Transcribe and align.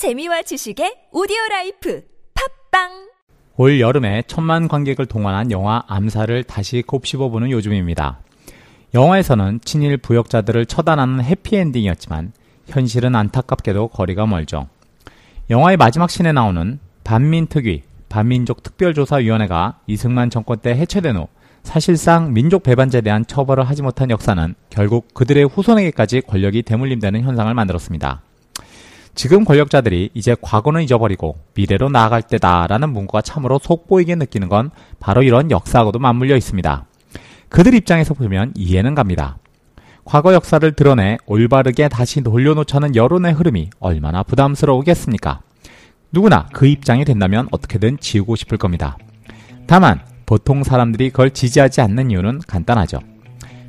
재미와 0.00 0.40
지식의 0.40 1.08
오디오 1.12 1.36
라이프 1.50 2.02
팝빵 2.70 3.10
올 3.58 3.80
여름에 3.80 4.22
천만 4.26 4.66
관객을 4.66 5.04
동원한 5.04 5.50
영화 5.50 5.82
암살을 5.88 6.44
다시 6.44 6.80
곱씹어보는 6.80 7.50
요즘입니다. 7.50 8.20
영화에서는 8.94 9.60
친일 9.62 9.98
부역자들을 9.98 10.64
처단하는 10.64 11.22
해피엔딩이었지만 11.22 12.32
현실은 12.68 13.14
안타깝게도 13.14 13.88
거리가 13.88 14.24
멀죠. 14.24 14.68
영화의 15.50 15.76
마지막 15.76 16.08
씬에 16.08 16.32
나오는 16.32 16.78
반민특위, 17.04 17.82
반민족 18.08 18.62
특별조사위원회가 18.62 19.80
이승만 19.86 20.30
정권 20.30 20.60
때 20.60 20.70
해체된 20.70 21.16
후 21.16 21.26
사실상 21.62 22.32
민족 22.32 22.62
배반자에 22.62 23.02
대한 23.02 23.26
처벌을 23.26 23.68
하지 23.68 23.82
못한 23.82 24.08
역사는 24.08 24.54
결국 24.70 25.12
그들의 25.12 25.44
후손에게까지 25.44 26.22
권력이 26.22 26.62
대물림되는 26.62 27.20
현상을 27.20 27.52
만들었습니다. 27.52 28.22
지금 29.14 29.44
권력자들이 29.44 30.10
이제 30.14 30.36
과거는 30.40 30.82
잊어버리고 30.82 31.38
미래로 31.54 31.88
나아갈 31.88 32.22
때다라는 32.22 32.90
문구가 32.90 33.22
참으로 33.22 33.58
속보이게 33.60 34.14
느끼는 34.14 34.48
건 34.48 34.70
바로 34.98 35.22
이런 35.22 35.50
역사하고도 35.50 35.98
맞물려 35.98 36.36
있습니다. 36.36 36.86
그들 37.48 37.74
입장에서 37.74 38.14
보면 38.14 38.52
이해는 38.56 38.94
갑니다. 38.94 39.38
과거 40.04 40.32
역사를 40.32 40.72
드러내 40.72 41.18
올바르게 41.26 41.88
다시 41.88 42.22
돌려놓자는 42.22 42.96
여론의 42.96 43.34
흐름이 43.34 43.70
얼마나 43.80 44.22
부담스러우겠습니까? 44.22 45.40
누구나 46.12 46.46
그 46.52 46.66
입장이 46.66 47.04
된다면 47.04 47.48
어떻게든 47.50 47.98
지우고 48.00 48.36
싶을 48.36 48.58
겁니다. 48.58 48.96
다만 49.66 50.00
보통 50.26 50.64
사람들이 50.64 51.10
그걸 51.10 51.30
지지하지 51.30 51.80
않는 51.80 52.10
이유는 52.10 52.40
간단하죠. 52.46 53.00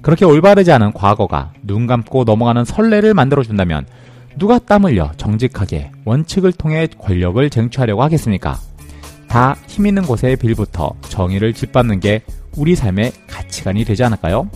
그렇게 0.02 0.26
올바르지 0.26 0.72
않은 0.72 0.94
과거가 0.94 1.54
눈 1.62 1.86
감고 1.86 2.24
넘어가는 2.24 2.66
선례를 2.66 3.14
만들어준다면 3.14 3.86
누가 4.38 4.58
땀 4.60 4.86
흘려 4.86 5.12
정직하게 5.18 5.92
원칙을 6.06 6.52
통해 6.54 6.88
권력을 6.88 7.50
쟁취하려고 7.50 8.02
하겠습니까? 8.04 8.58
다 9.28 9.56
힘 9.68 9.86
있는 9.88 10.04
곳에 10.04 10.36
빌부터 10.36 10.94
정의를 11.04 11.54
짓밟는 11.54 12.00
게 12.02 12.22
우리 12.58 12.76
삶의 12.76 13.14
가치관이 13.28 13.86
되지 13.86 14.04
않을까요? 14.04 14.50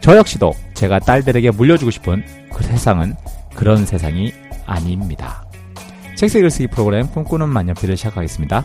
저 0.00 0.16
역시도 0.16 0.52
제가 0.74 0.98
딸들에게 0.98 1.50
물려주고 1.52 1.90
싶은 1.90 2.22
그 2.52 2.62
세상은 2.62 3.14
그런 3.54 3.86
세상이 3.86 4.32
아닙니다. 4.66 5.44
책세 6.16 6.40
글쓰기 6.42 6.66
프로그램 6.68 7.06
꿈꾸는 7.08 7.48
만년필을 7.48 7.96
시작하겠습니다. 7.96 8.64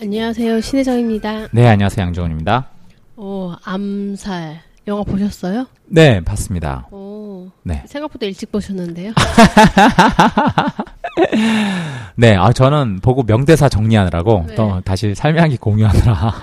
안녕하세요. 0.00 0.60
신혜정입니다. 0.60 1.48
네, 1.52 1.68
안녕하세요. 1.68 2.06
양정훈입니다. 2.06 2.68
오, 3.16 3.52
암살. 3.64 4.60
영화 4.86 5.02
보셨어요? 5.02 5.66
네, 5.86 6.20
봤습니다. 6.20 6.86
오, 6.90 7.50
네. 7.64 7.82
생각보다 7.86 8.26
일찍 8.26 8.52
보셨는데요. 8.52 9.12
네, 12.14 12.36
아, 12.36 12.52
저는 12.52 13.00
보고 13.00 13.24
명대사 13.24 13.68
정리하느라고 13.68 14.44
네. 14.46 14.54
또 14.54 14.80
다시 14.84 15.12
삶의 15.14 15.56
공유하느라. 15.56 16.34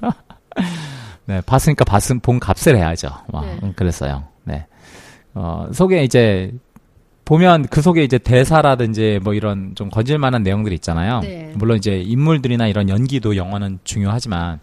네, 1.26 1.40
봤으니까 1.42 1.84
봤음, 1.84 2.20
본 2.20 2.40
값을 2.40 2.74
해야죠. 2.76 3.10
와, 3.28 3.42
네. 3.42 3.58
음, 3.62 3.74
그랬어요. 3.74 4.24
네. 4.44 4.64
어, 5.34 5.68
속에 5.72 6.02
이제, 6.02 6.52
보면 7.26 7.66
그 7.68 7.82
속에 7.82 8.02
이제 8.02 8.16
대사라든지 8.18 9.20
뭐 9.22 9.34
이런 9.34 9.74
좀 9.74 9.90
거질만한 9.90 10.42
내용들이 10.42 10.74
있잖아요. 10.76 11.20
네. 11.20 11.52
물론 11.54 11.76
이제 11.76 12.00
인물들이나 12.00 12.66
이런 12.66 12.88
연기도 12.88 13.36
영화는 13.36 13.80
중요하지만, 13.84 14.58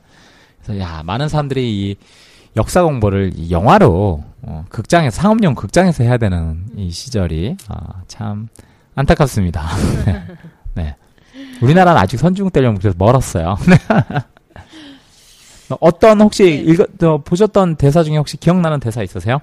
그래서 0.64 0.82
야, 0.82 1.04
많은 1.06 1.30
사람들이 1.30 1.72
이 1.72 1.96
역사 2.58 2.84
공부를 2.84 3.32
이 3.36 3.52
영화로, 3.52 4.24
어, 4.42 4.66
극장에서, 4.70 5.22
상업용 5.22 5.56
극장에서 5.56 6.04
해야 6.04 6.18
되는 6.18 6.66
이 6.76 6.92
시절이, 6.92 7.56
아, 7.70 8.02
참, 8.08 8.50
안타깝습니다. 8.96 9.66
네. 10.06 10.24
네. 10.74 10.96
우리나라는 11.62 12.02
아직 12.02 12.18
선진국 12.18 12.52
되려면 12.52 12.80
그래서 12.80 12.96
멀었어요. 12.98 13.56
어떤 15.80 16.22
혹시 16.22 16.44
네. 16.44 16.72
읽어 16.72 16.88
저, 17.00 17.22
보셨던 17.24 17.76
대사 17.76 18.04
중에 18.04 18.18
혹시 18.18 18.38
기억나는 18.38 18.80
대사 18.80 19.04
있으세요? 19.04 19.40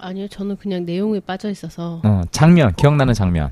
아니요, 0.00 0.26
저는 0.28 0.56
그냥 0.56 0.84
내용에 0.84 1.20
빠져 1.20 1.50
있어서. 1.50 2.00
어, 2.02 2.22
장면 2.32 2.74
기억나는 2.74 3.14
장면. 3.14 3.50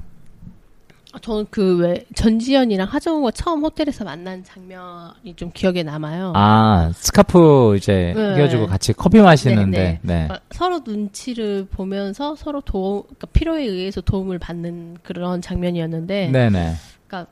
아, 1.13 1.19
저는 1.21 1.47
그 1.51 1.79
왜 1.79 2.05
전지현이랑 2.15 2.87
하정우가 2.89 3.31
처음 3.31 3.63
호텔에서 3.63 4.05
만난 4.05 4.43
장면이 4.45 5.35
좀 5.37 5.51
기억에 5.55 5.83
남아요. 5.83 6.33
아 6.35 6.91
스카프 6.95 7.77
이제 7.77 8.13
네. 8.17 8.35
끼워주고 8.35 8.67
같이 8.67 8.93
커피 8.93 9.19
마시는데 9.21 10.01
네. 10.03 10.25
그러니까 10.27 10.41
서로 10.51 10.81
눈치를 10.85 11.67
보면서 11.71 12.35
서로 12.37 12.61
도움, 12.61 13.03
그러니까 13.05 13.27
필요에 13.33 13.65
의해서 13.65 14.01
도움을 14.01 14.39
받는 14.39 14.99
그런 15.03 15.41
장면이었는데, 15.41 16.31
네네. 16.33 16.75
그러니까, 17.07 17.31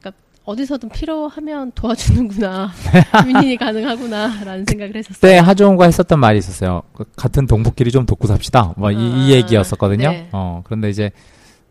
그러니까 0.00 0.22
어디서든 0.44 0.88
필요하면 0.90 1.72
도와주는구나, 1.74 2.70
윈윈이 3.26 3.56
가능하구나라는 3.56 4.64
생각을 4.68 4.96
했었어요. 4.96 5.14
그때 5.14 5.38
하정우가 5.38 5.84
했었던 5.84 6.18
말이 6.18 6.38
있었어요. 6.38 6.82
그 6.92 7.04
같은 7.16 7.46
동북끼리 7.46 7.90
좀 7.92 8.04
돕고 8.04 8.26
삽시다. 8.26 8.74
뭐이 8.76 8.96
아, 8.96 9.28
얘기였었거든요. 9.28 10.10
네. 10.10 10.28
어 10.32 10.62
그런데 10.64 10.90
이제 10.90 11.10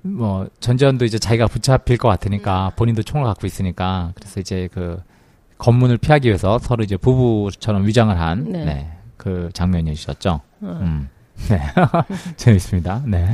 뭐 0.05 0.47
전지현도 0.59 1.05
이제 1.05 1.17
자기가 1.17 1.47
붙잡힐 1.47 1.97
것 1.97 2.07
같으니까 2.07 2.71
본인도 2.75 3.01
총을 3.03 3.25
갖고 3.25 3.47
있으니까 3.47 4.11
그래서 4.15 4.39
이제 4.39 4.69
그 4.71 5.01
검문을 5.57 5.97
피하기 5.97 6.27
위해서 6.27 6.59
서로 6.59 6.83
이제 6.83 6.95
부부처럼 6.95 7.87
위장을 7.87 8.17
한 8.19 8.51
네. 8.51 8.65
네. 8.65 8.91
그 9.17 9.49
장면이셨죠. 9.53 10.41
어. 10.61 10.79
음. 10.81 11.09
네. 11.49 11.59
재밌습니다. 12.37 13.01
네. 13.05 13.27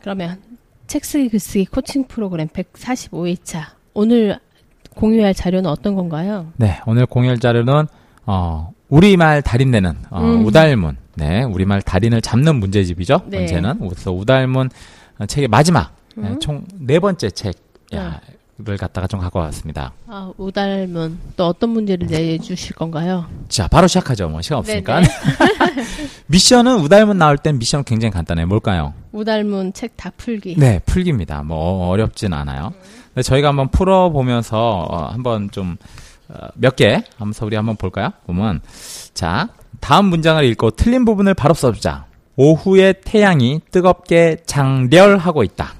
그러면 0.00 0.40
책 0.86 1.04
쓰기 1.04 1.28
글쓰기 1.28 1.66
코칭 1.66 2.06
프로그램 2.06 2.48
145회차 2.48 3.62
오늘 3.94 4.38
공유할 4.94 5.34
자료는 5.34 5.68
어떤 5.68 5.94
건가요? 5.94 6.52
네. 6.56 6.80
오늘 6.86 7.06
공유할 7.06 7.38
자료는 7.38 7.86
어 8.26 8.72
우리말 8.88 9.42
달인되는 9.42 9.96
어, 10.10 10.20
음. 10.20 10.44
우달문. 10.44 10.96
네. 11.16 11.42
우리말 11.42 11.82
달인을 11.82 12.20
잡는 12.20 12.56
문제집이죠. 12.56 13.22
네. 13.26 13.38
문제는 13.38 13.80
그래서 13.80 14.12
우달문 14.12 14.66
어, 14.66 14.70
책의 15.26 15.48
마지막 15.48 15.94
음. 16.18 16.38
총네 16.40 16.98
번째 17.00 17.30
책을 17.30 18.76
갖다가 18.78 19.06
좀 19.06 19.20
갖고 19.20 19.38
왔습니다. 19.40 19.92
아, 20.06 20.30
우달문 20.36 21.18
또 21.36 21.46
어떤 21.46 21.70
문제를 21.70 22.06
내주실 22.06 22.76
건가요? 22.76 23.26
자, 23.48 23.66
바로 23.68 23.86
시작하죠. 23.86 24.28
뭐 24.28 24.42
시간 24.42 24.58
없으니까. 24.58 25.00
미션은 26.26 26.78
우달문 26.80 27.18
나올 27.18 27.38
땐 27.38 27.58
미션 27.58 27.84
굉장히 27.84 28.12
간단해요. 28.12 28.46
뭘까요? 28.46 28.94
우달문 29.12 29.72
책 29.72 29.92
다 29.96 30.10
풀기. 30.16 30.56
네, 30.58 30.80
풀기입니다. 30.86 31.42
뭐 31.42 31.88
어렵진 31.88 32.32
않아요. 32.32 32.72
근데 33.08 33.22
저희가 33.22 33.48
한번 33.48 33.68
풀어 33.68 34.10
보면서 34.10 34.86
어, 34.88 35.06
한번 35.12 35.50
좀 35.50 35.76
몇개 36.54 37.02
하면서 37.18 37.44
우리 37.46 37.56
한번 37.56 37.76
볼까요? 37.76 38.10
보면 38.26 38.60
자, 39.12 39.48
다음 39.80 40.06
문장을 40.06 40.42
읽고 40.44 40.70
틀린 40.72 41.04
부분을 41.04 41.34
바로 41.34 41.52
써주자. 41.54 42.06
오후에 42.36 42.94
태양이 43.04 43.60
뜨겁게 43.70 44.38
장렬하고 44.46 45.42
있다. 45.42 45.74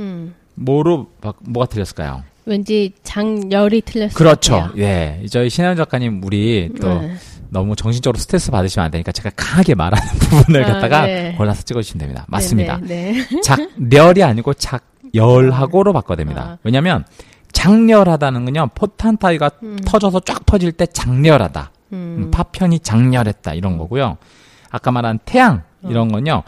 음. 0.00 0.34
뭐로 0.54 1.06
바- 1.20 1.32
뭐가 1.40 1.66
틀렸을까요? 1.68 2.22
왠지 2.46 2.92
장열이 3.02 3.80
틀렸을 3.82 4.10
것 4.10 4.18
그렇죠. 4.18 4.70
예, 4.76 5.22
저희 5.30 5.48
신현 5.48 5.76
작가님 5.76 6.20
우리 6.24 6.70
또 6.80 7.00
네. 7.00 7.14
너무 7.48 7.74
정신적으로 7.74 8.18
스트레스 8.18 8.50
받으시면 8.50 8.84
안 8.84 8.90
되니까 8.90 9.12
제가 9.12 9.30
강하게 9.34 9.74
말하는 9.74 10.06
부분을 10.18 10.64
아, 10.64 10.72
갖다가 10.74 11.06
네. 11.06 11.34
골라서 11.38 11.62
찍어 11.62 11.80
주시면 11.80 12.00
됩니다. 12.00 12.24
맞습니다. 12.28 12.78
네, 12.82 13.12
네, 13.12 13.26
네. 13.30 13.40
작렬이 13.40 14.22
아니고 14.22 14.52
작열하고로 14.54 15.92
바꿔야 15.94 16.16
됩니다. 16.16 16.42
아. 16.42 16.58
왜냐하면 16.64 17.04
장렬하다는 17.52 18.44
건요 18.44 18.68
포탄 18.74 19.16
따위가 19.16 19.50
터져서 19.86 20.20
쫙 20.20 20.44
퍼질 20.44 20.72
때 20.72 20.84
장렬하다. 20.86 21.70
음. 21.94 22.30
파편이 22.30 22.80
장렬했다 22.80 23.54
이런 23.54 23.78
거고요. 23.78 24.18
아까 24.70 24.90
말한 24.90 25.20
태양 25.24 25.62
이런 25.88 26.10
건요 26.10 26.42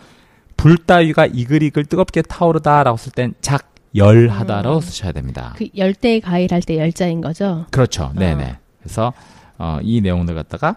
불 0.56 0.76
따위가 0.78 1.26
이글이글 1.26 1.84
뜨겁게 1.86 2.22
타오르다라고 2.22 2.96
쓸 2.96 3.12
땐 3.12 3.34
작 3.40 3.72
열하다라고 3.94 4.80
쓰셔야 4.82 5.12
됩니다. 5.12 5.54
그 5.56 5.68
열대 5.74 6.20
과일 6.20 6.52
할 6.52 6.60
때 6.60 6.76
열자인 6.78 7.22
거죠? 7.22 7.64
그렇죠. 7.70 8.12
네네. 8.14 8.58
그래서 8.80 9.12
어, 9.58 9.78
이 9.82 10.02
내용들 10.02 10.34
갖다가 10.34 10.76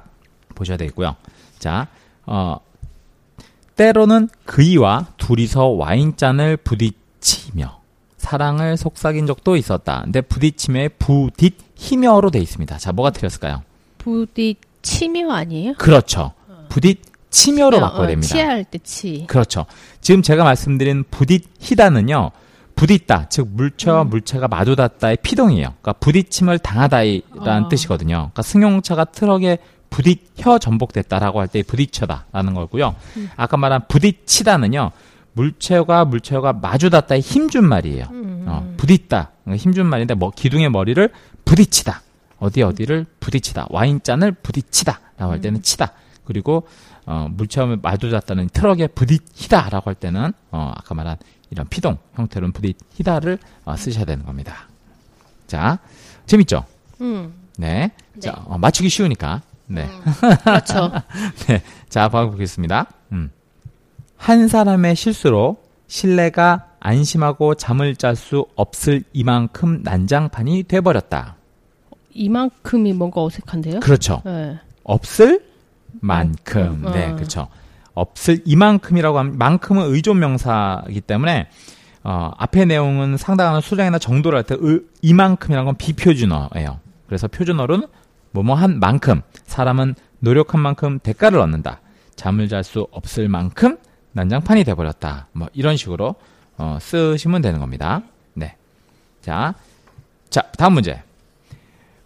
보셔야 0.56 0.77
되겠고요. 0.77 1.15
자, 1.57 1.88
어, 2.25 2.57
때로는 3.75 4.29
그이와 4.45 5.07
둘이서 5.17 5.65
와인잔을 5.67 6.57
부딪히며 6.57 7.79
사랑을 8.17 8.77
속삭인 8.77 9.27
적도 9.27 9.55
있었다. 9.57 10.01
근데 10.03 10.21
부딪힘에 10.21 10.88
부딪히며로 10.89 12.29
돼 12.31 12.39
있습니다. 12.39 12.77
자, 12.77 12.91
뭐가 12.94 13.09
틀렸을까요? 13.12 13.63
부딪히며 13.97 15.31
아니에요? 15.31 15.73
그렇죠. 15.77 16.31
부딪 16.69 17.01
히며로 17.31 17.77
어, 17.77 17.79
바꿔야 17.81 18.03
어, 18.03 18.07
됩니다. 18.07 18.27
치아할 18.35 18.63
때 18.65 18.79
치. 18.79 19.25
그렇죠. 19.27 19.65
지금 20.01 20.21
제가 20.21 20.43
말씀드린 20.43 21.03
부딪히다는요. 21.11 22.31
부딪다, 22.75 23.27
즉 23.29 23.49
물체와 23.51 24.03
음. 24.03 24.09
물체가 24.09 24.47
마주 24.47 24.75
닿다의 24.75 25.17
피동이에요. 25.21 25.73
그러니까 25.81 25.93
부딪힘을 25.93 26.59
당하다라는 26.59 27.65
어. 27.65 27.69
뜻이거든요. 27.69 28.15
그러니까 28.15 28.41
승용차가 28.41 29.05
트럭에 29.05 29.57
부딪혀 29.89 30.59
전복됐다라고 30.59 31.41
할 31.41 31.47
때 31.49 31.61
부딪혀다라는 31.63 32.53
거고요. 32.53 32.95
음. 33.17 33.29
아까 33.35 33.57
말한 33.57 33.87
부딪히다는요. 33.89 34.91
물체와 35.33 36.05
물체가 36.05 36.53
마주 36.53 36.89
닿다의 36.89 37.21
힘준 37.21 37.67
말이에요. 37.67 38.05
음. 38.11 38.45
어, 38.47 38.73
부딪다. 38.77 39.31
힘준 39.55 39.85
말인데 39.87 40.13
뭐 40.13 40.31
기둥의 40.31 40.69
머리를 40.69 41.09
부딪히다. 41.45 42.01
어디 42.39 42.61
어디를 42.61 43.05
부딪히다. 43.19 43.67
와인잔을 43.69 44.31
부딪히다. 44.43 44.99
라고 45.17 45.31
할 45.33 45.41
때는 45.41 45.61
치다. 45.61 45.91
그리고 46.23 46.67
어, 47.09 47.27
물체와 47.31 47.77
마주 47.81 48.11
닿다는 48.11 48.50
트럭에 48.50 48.85
부딪히다. 48.85 49.69
라고 49.71 49.89
할 49.89 49.95
때는 49.95 50.31
어, 50.51 50.71
아까 50.75 50.94
말한 50.94 51.17
이런 51.50 51.67
피동 51.67 51.97
형태로는 52.13 52.53
부딪히다를 52.53 53.39
어, 53.65 53.75
쓰셔야 53.75 54.06
되는 54.06 54.23
겁니다. 54.23 54.67
자, 55.47 55.79
재밌죠? 56.27 56.65
음. 57.01 57.33
네. 57.57 57.91
네. 58.13 58.19
자, 58.19 58.44
어, 58.45 58.59
맞추기 58.59 58.89
쉬우니까. 58.89 59.41
네. 59.65 59.89
그렇죠. 60.44 60.91
네. 61.47 61.63
자, 61.89 62.09
봐보겠습니다. 62.09 62.85
음. 63.13 63.31
한 64.15 64.47
사람의 64.47 64.95
실수로 64.95 65.57
신뢰가 65.88 66.67
안심하고 66.79 67.55
잠을 67.55 67.95
잘 67.95 68.15
수 68.15 68.45
없을 68.55 69.03
이만큼 69.13 69.81
난장판이 69.81 70.63
돼버렸다. 70.63 71.38
이만큼이 72.13 72.94
뭔가 72.94 73.23
어색한데요? 73.23 73.79
그렇죠. 73.79 74.21
네. 74.25 74.59
없을 74.83 75.44
만큼. 76.01 76.83
어. 76.86 76.91
네, 76.91 77.13
그렇죠. 77.13 77.47
없을 77.94 78.41
이만큼이라고 78.45 79.19
하면 79.19 79.38
만큼은 79.38 79.94
의존 79.94 80.19
명사이기 80.19 81.01
때문에 81.01 81.50
어, 82.03 82.31
앞의 82.38 82.65
내용은 82.65 83.18
상당한 83.18 83.62
수량이나 83.62 84.00
정도를 84.00 84.38
할 84.38 84.44
때 84.44 84.56
이만큼이라는 85.01 85.65
건 85.65 85.75
비표준어예요. 85.75 86.80
그래서 87.07 87.27
표준어로는 87.27 87.88
뭐뭐 88.31 88.56
한 88.56 88.80
만큼 88.80 89.21
사람은 89.45 89.95
노력한 90.19 90.62
만큼 90.62 91.00
대가를 91.00 91.39
얻는다. 91.39 91.81
잠을 92.15 92.47
잘 92.47 92.63
수 92.63 92.88
없을 92.91 93.27
만큼 93.27 93.77
난장판이 94.13 94.63
돼버렸다. 94.63 95.27
뭐 95.33 95.47
이런 95.53 95.77
식으로 95.77 96.15
어, 96.57 96.77
쓰시면 96.81 97.41
되는 97.41 97.59
겁니다. 97.59 98.01
네. 98.33 98.56
자, 99.21 99.53
자 100.30 100.44
다음 100.57 100.74
문제. 100.74 101.03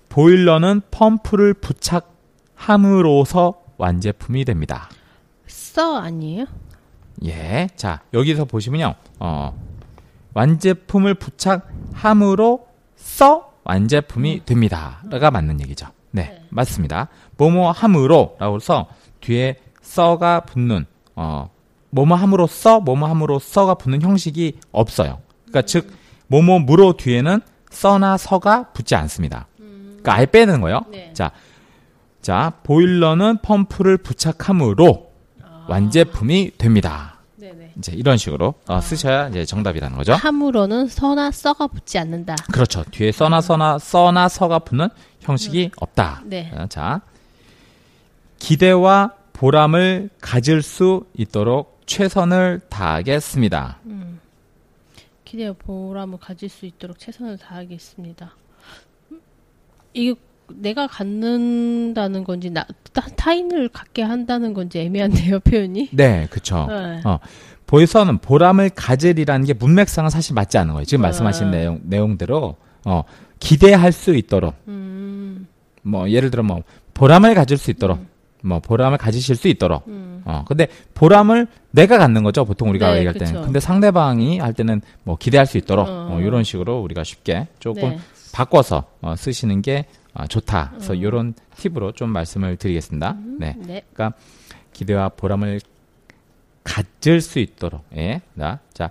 보일러는 0.09 0.81
펌프를 0.91 1.56
부착함으로써 1.56 3.62
완제품이 3.83 4.45
됩니다. 4.45 4.89
써 5.45 5.97
아니에요? 5.97 6.45
예. 7.25 7.68
자, 7.75 8.00
여기서 8.13 8.45
보시면요. 8.45 8.95
어, 9.19 9.53
완제품을 10.33 11.15
부착함으로 11.15 12.65
써 12.95 13.51
완제품이 13.65 14.45
됩니다.가 14.45 15.31
맞는 15.31 15.59
얘기죠. 15.62 15.88
네, 16.12 16.24
네. 16.24 16.45
맞습니다. 16.50 17.09
뭐뭐 17.38 17.71
함으로라고 17.71 18.56
해서 18.56 18.88
뒤에 19.19 19.57
써가 19.81 20.41
붙는 20.41 20.85
어 21.15 21.50
뭐뭐 21.89 22.15
함으로써 22.15 22.80
뭐뭐 22.80 23.07
함으로써가 23.09 23.75
붙는 23.75 24.01
형식이 24.01 24.59
없어요. 24.71 25.19
그러니까 25.47 25.62
즉 25.63 25.91
뭐뭐 26.27 26.59
무로 26.59 26.94
뒤에는 26.94 27.41
써나 27.69 28.18
서가 28.18 28.71
붙지 28.74 28.95
않습니다. 28.95 29.47
그러니까 29.57 30.15
아예 30.15 30.25
빼는 30.25 30.62
거예요. 30.62 30.81
네. 30.91 31.12
자, 31.13 31.31
자 32.23 32.53
보일러는 32.63 33.39
펌프를 33.39 33.97
부착함으로 33.97 35.11
완제품이 35.67 36.51
됩니다. 36.57 37.19
네네. 37.35 37.73
이제 37.77 37.91
이런 37.91 38.17
식으로 38.17 38.53
어, 38.67 38.79
쓰셔야 38.79 39.27
이제 39.27 39.43
정답이라는 39.43 39.97
거죠. 39.97 40.13
함으로는 40.13 40.87
서나 40.87 41.31
써가 41.31 41.67
붙지 41.67 41.99
않는다. 41.99 42.35
그렇죠. 42.53 42.85
뒤에 42.91 43.11
써나 43.11 43.41
써나 43.41 43.77
써나 43.77 44.29
서가 44.29 44.59
붙는 44.59 44.87
형식이 45.19 45.71
없다. 45.75 46.21
네. 46.23 46.49
어, 46.55 46.65
자, 46.69 47.01
기대와 48.39 49.11
보람을 49.33 50.09
가질 50.21 50.61
수 50.61 51.05
있도록 51.17 51.81
최선을 51.85 52.61
다하겠습니다. 52.69 53.79
기대와 55.25 55.55
보람을 55.59 56.19
가질 56.19 56.47
수 56.47 56.65
있도록 56.65 56.99
최선을 56.99 57.37
다하겠습니다. 57.37 58.33
음, 59.11 59.21
이게 59.93 60.15
내가 60.54 60.88
갖는다는 60.88 62.24
건지 62.24 62.50
나 62.50 62.66
타- 62.92 63.07
타인을 63.16 63.69
갖게 63.69 64.01
한다는 64.01 64.54
건지 64.54 64.80
애매한데요 64.80 65.40
표현이. 65.42 65.90
네, 65.92 66.28
그렇죠. 66.30 66.68
네. 66.69 67.01
어, 67.06 67.19
보에서는 67.66 68.18
보람을 68.19 68.72
가질이라는 68.75 69.45
게 69.48 69.54
문맥상은 69.54 70.10
사실 70.10 70.36
맞지 70.36 70.57
않은 70.57 70.74
거예요. 70.74 70.86
지금 70.86 71.04
어. 71.04 71.07
말씀하신 71.07 71.51
내용 71.51 71.80
내용대로 71.84 72.56
어, 72.86 73.04
기대할 73.40 73.92
수 73.92 74.13
있도록 74.16 74.54
음, 74.68 75.48
뭐 75.81 76.10
예를 76.10 76.30
들어 76.31 76.44
뭐 76.44 76.62
보람을 76.94 77.34
가질 77.36 77.57
수 77.57 77.72
있도록 77.72 78.00
뭐 78.42 78.60
보람을 78.60 78.98
가지실 78.98 79.36
수 79.36 79.48
있도록 79.48 79.88
음. 79.88 80.22
어 80.25 80.44
근데 80.48 80.68
보람을 80.94 81.48
내가 81.72 81.98
갖는 81.98 82.24
거죠 82.24 82.45
보통 82.45 82.69
우리가 82.69 82.92
네, 82.92 82.98
얘기할 82.98 83.13
때는 83.16 83.34
그쵸. 83.34 83.45
근데 83.45 83.60
상대방이 83.60 84.40
할 84.40 84.54
때는 84.54 84.81
뭐 85.04 85.18
기대할 85.18 85.45
수 85.48 85.57
있도록 85.57 85.88
어. 85.88 86.10
어, 86.12 86.19
이런 86.22 86.44
식으로 86.44 86.81
우리가 86.81 87.04
쉽게 87.04 87.48
조금 87.60 87.90
네. 87.90 88.00
바꿔서 88.34 88.84
어, 89.01 89.16
쓰시는 89.18 89.62
게 89.62 89.86
아, 90.13 90.27
좋다 90.27 90.71
음. 90.74 90.77
그래서 90.77 90.94
이런 90.94 91.33
팁으로 91.57 91.92
좀 91.92 92.10
말씀을 92.10 92.57
드리겠습니다 92.57 93.18
네 93.39 93.56
네. 93.57 93.83
그러니까 93.94 94.18
기대와 94.74 95.10
보람을 95.10 95.60
가질 96.63 97.21
수 97.21 97.39
있도록 97.39 97.83
예. 97.95 98.21
자, 98.38 98.60
자. 98.74 98.89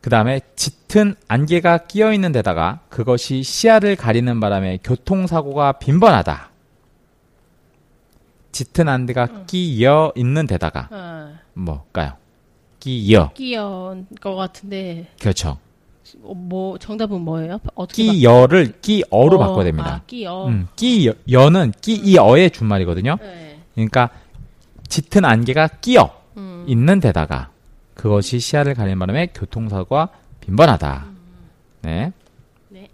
그다음에 0.00 0.40
짙은 0.54 1.14
안개가 1.28 1.86
끼어 1.86 2.12
있는 2.12 2.30
데다가 2.32 2.80
그것이 2.90 3.42
시야를 3.42 3.96
가리는 3.96 4.38
바람에 4.38 4.80
교통사고가 4.84 5.72
빈번하다. 5.72 6.50
짙은 8.52 8.88
안개가 8.88 9.46
끼어 9.46 10.12
있는 10.14 10.46
데다가 10.46 10.88
어, 10.92 11.38
뭘까요? 11.54 12.12
끼어. 12.80 13.32
끼어인 13.32 14.06
것 14.20 14.34
같은데 14.34 15.08
그렇죠. 15.20 15.58
어, 16.22 16.34
뭐 16.34 16.78
정답은 16.78 17.20
뭐예요? 17.20 17.60
어떻게 17.74 18.04
끼어를 18.04 18.80
끼어로 18.80 19.38
바- 19.38 19.46
바꿔야 19.46 19.60
어, 19.60 19.64
됩니다. 19.64 19.94
아, 19.96 20.00
끼어. 20.06 20.46
음, 20.48 20.68
끼여는 20.76 21.72
끼이어의 21.80 22.50
준말이거든요. 22.50 23.16
네. 23.20 23.60
그러니까 23.74 24.10
짙은 24.88 25.24
안개가 25.24 25.68
끼어 25.80 26.10
음. 26.36 26.64
있는 26.68 27.00
데다가 27.00 27.50
그것이 27.94 28.38
시야를 28.38 28.74
가리는 28.74 28.98
바람에 28.98 29.28
교통사고가 29.34 30.08
빈번하다. 30.40 31.06
네. 31.82 32.12
네. 32.68 32.88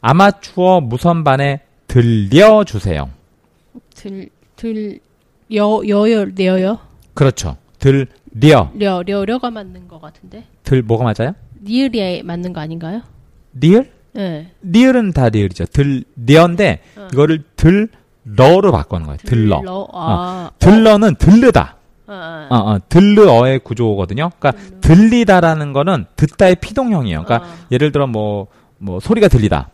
아마추어 0.00 0.80
무선반에 0.80 1.60
들려주세요. 1.88 3.10
들, 3.94 4.28
들, 4.56 5.00
여, 5.54 5.80
여여, 5.86 6.26
내어요? 6.34 6.78
그렇죠. 7.14 7.56
들려. 7.78 8.70
려, 8.74 9.02
려려가 9.02 9.50
맞는 9.50 9.88
것 9.88 10.00
같은데? 10.00 10.46
들 10.62 10.82
뭐가 10.82 11.04
맞아요? 11.04 11.34
리을이 11.64 12.22
맞는 12.22 12.52
거 12.52 12.60
아닌가요? 12.60 13.02
리을? 13.54 13.90
네. 14.12 14.52
리을은 14.62 15.12
다 15.12 15.28
리을이죠. 15.28 15.64
들려인데 15.66 16.80
어. 16.96 17.08
이거를 17.12 17.44
들 17.56 17.88
러로 18.24 18.70
바꾸는 18.72 19.06
거예요. 19.06 19.18
들러. 19.24 19.60
들러. 19.60 19.88
아, 19.92 20.50
들러는 20.58 21.14
들르다. 21.16 21.76
어, 22.06 22.12
어. 22.12 22.46
어, 22.50 22.56
어, 22.74 22.78
들르어의 22.88 23.60
구조거든요. 23.60 24.30
그러니까 24.38 24.62
들리다라는 24.80 25.72
거는 25.72 26.04
듣다의 26.16 26.56
피동형이에요. 26.56 27.24
그러니까 27.24 27.48
어. 27.48 27.52
예를 27.70 27.90
들어 27.90 28.06
뭐, 28.06 28.48
뭐 28.78 29.00
소리가 29.00 29.28
들리다. 29.28 29.70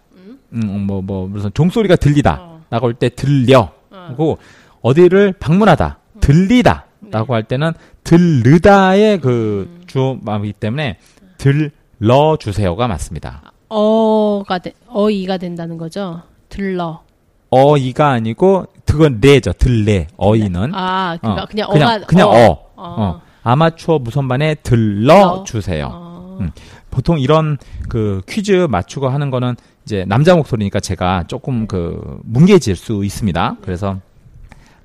음, 0.52 0.86
뭐, 0.86 1.02
뭐, 1.02 1.26
무슨 1.28 1.50
종소리가 1.52 1.96
들리다. 1.96 2.38
어. 2.40 2.60
라고 2.70 2.86
할 2.86 2.94
때 2.94 3.08
들려. 3.10 3.72
어. 3.90 4.06
하고 4.08 4.38
어디를 4.82 5.34
방문하다. 5.38 5.98
들리다. 6.20 6.86
라고 7.10 7.34
할 7.34 7.42
때는 7.44 7.72
들르다의 8.04 9.20
그 9.20 9.80
주어이기 9.86 10.52
때문에 10.54 10.98
들 11.38 11.70
러 12.00 12.36
주세요가 12.36 12.86
맞습니다. 12.88 13.52
어가 13.68 14.58
되, 14.58 14.72
어이가 14.88 15.36
된다는 15.36 15.76
거죠? 15.76 16.22
들러. 16.48 17.02
어이가 17.50 18.10
아니고 18.10 18.66
그건 18.84 19.20
레죠. 19.20 19.52
들레. 19.52 20.08
어이는. 20.16 20.74
아, 20.74 21.16
그러니까 21.20 21.42
어, 21.42 21.46
그냥 21.46 21.68
그냥, 21.70 21.88
어가 21.88 22.06
그냥 22.06 22.28
어. 22.28 22.32
어. 22.32 22.58
어. 22.76 23.20
아마추어 23.42 23.98
무선반에 23.98 24.56
들러 24.56 25.44
주세요. 25.46 25.88
어. 25.92 26.38
음. 26.40 26.50
보통 26.90 27.18
이런 27.20 27.58
그 27.88 28.22
퀴즈 28.28 28.66
맞추고 28.70 29.08
하는 29.08 29.30
거는 29.30 29.56
이제 29.84 30.04
남자 30.06 30.34
목소리니까 30.34 30.80
제가 30.80 31.24
조금 31.26 31.66
그 31.66 32.20
뭉개질 32.24 32.76
수 32.76 33.04
있습니다. 33.04 33.56
그래서 33.62 33.98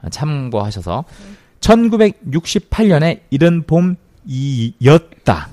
참고하셔서 0.09 1.05
1968년에 1.59 3.21
이른 3.29 3.63
봄이었다. 3.63 5.52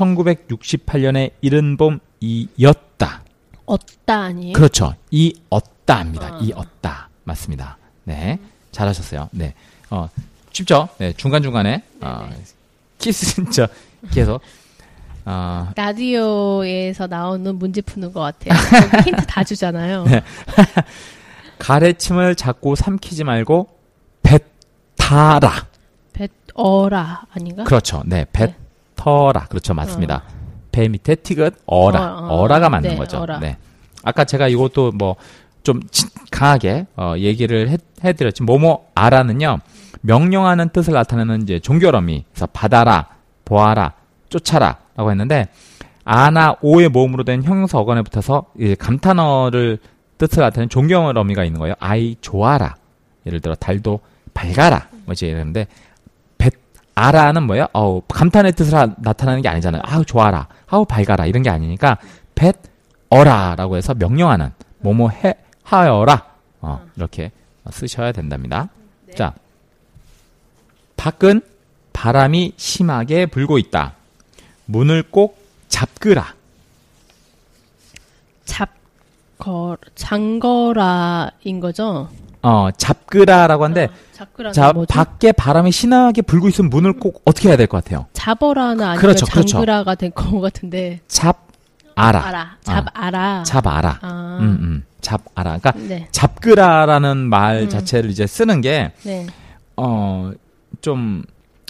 응? 0.00 0.16
1968년에 0.16 1.32
이른 1.40 1.76
봄 1.76 2.00
이었다. 2.20 3.22
얻다 3.66 4.20
아니에요? 4.22 4.52
그렇죠. 4.52 4.94
이었다입니다. 5.10 6.36
어. 6.36 6.38
이었다. 6.40 7.08
맞습니다. 7.24 7.78
네. 8.04 8.38
잘하셨어요. 8.72 9.28
네. 9.32 9.54
어, 9.90 10.08
쉽죠? 10.52 10.88
네. 10.98 11.12
중간 11.12 11.42
중간에, 11.42 11.82
어, 12.00 12.28
키스 12.98 13.34
진짜, 13.34 13.68
계속, 14.10 14.40
어, 15.24 15.70
라디오에서 15.76 17.06
나오는 17.06 17.56
문제 17.56 17.80
푸는 17.80 18.12
것 18.12 18.20
같아요. 18.20 18.58
힌트 19.04 19.26
다 19.26 19.44
주잖아요. 19.44 20.04
네. 20.04 20.22
가래침을 21.58 22.36
자꾸 22.36 22.74
삼키지 22.74 23.24
말고 23.24 23.68
뱉어라. 24.22 25.68
어라 26.54 27.22
아닌가? 27.32 27.64
그렇죠. 27.64 28.02
네, 28.04 28.26
뱉어라. 28.32 28.59
그렇죠. 29.48 29.74
맞습니다. 29.74 30.22
배 30.72 30.88
밑에 30.88 31.14
티귿 31.16 31.54
어라. 31.66 32.14
어, 32.14 32.26
어. 32.26 32.40
어, 32.42 32.48
라가 32.48 32.68
맞는 32.68 32.90
네, 32.90 32.96
거죠. 32.96 33.18
어라. 33.18 33.38
네. 33.40 33.56
아까 34.04 34.24
제가 34.24 34.48
이것도 34.48 34.92
뭐 34.92 35.16
좀 35.62 35.80
강하게 36.30 36.86
어, 36.96 37.14
얘기를 37.18 37.68
해, 37.68 37.76
해드렸지. 38.04 38.42
뭐뭐 38.42 38.90
아라는요 38.94 39.58
명령하는 40.02 40.70
뜻을 40.70 40.94
나타내는 40.94 41.42
이제 41.42 41.58
종결어미. 41.58 42.24
그래서 42.32 42.46
받아라, 42.46 43.08
보아라, 43.44 43.92
쫓아라라고 44.30 45.10
했는데 45.10 45.48
아나 46.04 46.56
오의 46.62 46.88
모음으로 46.88 47.24
된 47.24 47.42
형용사 47.42 47.78
어간에 47.78 48.02
붙어서 48.02 48.46
이제 48.58 48.74
감탄어를 48.74 49.78
뜻을 50.18 50.42
나타내는 50.42 50.68
종결어미가 50.70 51.44
있는 51.44 51.60
거예요. 51.60 51.74
아이 51.78 52.16
좋아라. 52.20 52.76
예를 53.26 53.40
들어 53.40 53.54
달도 53.54 54.00
밝아라. 54.32 54.88
뭐지 55.04 55.26
이랬는데 55.26 55.64
뱃 55.64 55.68
아라는 57.00 57.44
뭐예요? 57.44 57.66
어우 57.72 58.02
감탄의 58.08 58.52
뜻을 58.52 58.74
하- 58.76 58.94
나타내는 58.98 59.42
게 59.42 59.48
아니잖아요. 59.48 59.82
아우 59.84 60.04
좋아라, 60.04 60.48
아우 60.66 60.84
밝아라 60.84 61.26
이런 61.26 61.42
게 61.42 61.50
아니니까 61.50 61.98
뱃 62.34 62.56
어라라고 63.08 63.76
해서 63.76 63.94
명령하는 63.94 64.52
뭐뭐 64.78 65.10
해 65.10 65.34
하여라 65.62 66.24
어, 66.60 66.84
이렇게 66.96 67.30
쓰셔야 67.70 68.12
된답니다. 68.12 68.68
자 69.16 69.32
밖은 70.96 71.40
바람이 71.92 72.52
심하게 72.56 73.26
불고 73.26 73.58
있다. 73.58 73.94
문을 74.66 75.04
꼭 75.10 75.38
잡그라. 75.68 76.34
잡거 78.44 79.76
장거라인 79.94 81.60
거죠? 81.60 82.08
어 82.42 82.68
잡그라라고 82.76 83.64
하는데 83.64 83.84
어, 83.86 83.88
잡거라는 84.20 84.52
자 84.52 84.72
뭐죠? 84.72 84.92
밖에 84.92 85.32
바람이 85.32 85.72
심하게 85.72 86.20
불고 86.22 86.48
있으면 86.48 86.68
문을 86.70 86.94
꼭 86.94 87.22
어떻게 87.24 87.48
해야 87.48 87.56
될 87.56 87.66
것 87.66 87.82
같아요? 87.82 88.06
잡어라는 88.12 88.84
아니면 88.84 88.96
그렇죠, 89.00 89.24
그렇죠. 89.26 89.48
장그라가 89.48 89.94
될것 89.94 90.40
같은데. 90.40 91.00
잡 91.08 91.48
알아. 91.96 92.26
알아. 92.26 92.56
잡아라. 92.62 93.42
잡 93.44 93.66
알아. 93.66 93.98
아. 94.02 94.38
음, 94.40 94.58
음. 94.60 94.84
잡 95.00 95.22
알아. 95.34 95.58
그러니까 95.58 95.72
네. 95.88 96.08
잡그라라는 96.12 97.16
말 97.16 97.62
음. 97.62 97.68
자체를 97.68 98.10
이제 98.10 98.26
쓰는 98.26 98.60
게, 98.60 98.92
네. 99.04 99.26
어, 99.76 100.30
좀, 100.80 101.22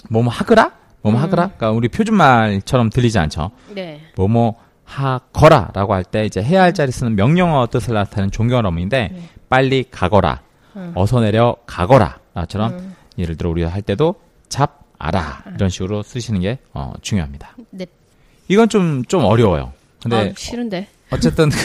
뭐뭐 0.09 0.29
하그라? 0.29 0.71
뭐뭐 1.01 1.17
음. 1.19 1.23
하그라? 1.23 1.43
그러니까 1.57 1.71
우리 1.71 1.87
표준말처럼 1.89 2.89
들리지 2.89 3.17
않죠. 3.19 3.51
네. 3.73 4.01
뭐뭐 4.15 4.55
하거라라고 4.85 5.93
할 5.93 6.03
때 6.03 6.25
이제 6.25 6.41
해야 6.43 6.63
할 6.63 6.73
자리 6.73 6.91
쓰는 6.91 7.15
명령어 7.15 7.67
뜻을 7.67 7.93
나타내는 7.93 8.31
종결어문인데, 8.31 9.09
네. 9.11 9.29
빨리 9.49 9.85
가거라. 9.89 10.41
음. 10.77 10.91
어서 10.95 11.19
내려 11.19 11.55
가거라. 11.65 12.19
처럼 12.47 12.73
음. 12.73 12.95
예를 13.17 13.37
들어 13.37 13.49
우리가 13.49 13.69
할 13.69 13.81
때도 13.81 14.15
잡 14.49 14.81
알아. 14.97 15.43
이런 15.55 15.69
식으로 15.69 16.03
쓰시는 16.03 16.41
게 16.41 16.59
어, 16.73 16.93
중요합니다. 17.01 17.55
네. 17.71 17.85
이건 18.47 18.69
좀, 18.69 19.03
좀 19.05 19.23
어려워요. 19.23 19.73
근데 20.01 20.29
아, 20.29 20.33
싫은데. 20.35 20.87
어쨌든 21.11 21.49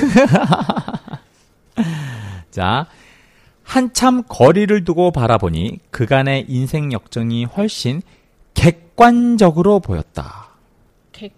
자 2.50 2.86
한참 3.62 4.22
거리를 4.26 4.84
두고 4.84 5.10
바라보니 5.10 5.80
그간의 5.90 6.46
인생 6.48 6.92
역정이 6.92 7.44
훨씬 7.44 8.00
객관적으로 8.54 9.80
보였다. 9.80 10.48
객 11.12 11.32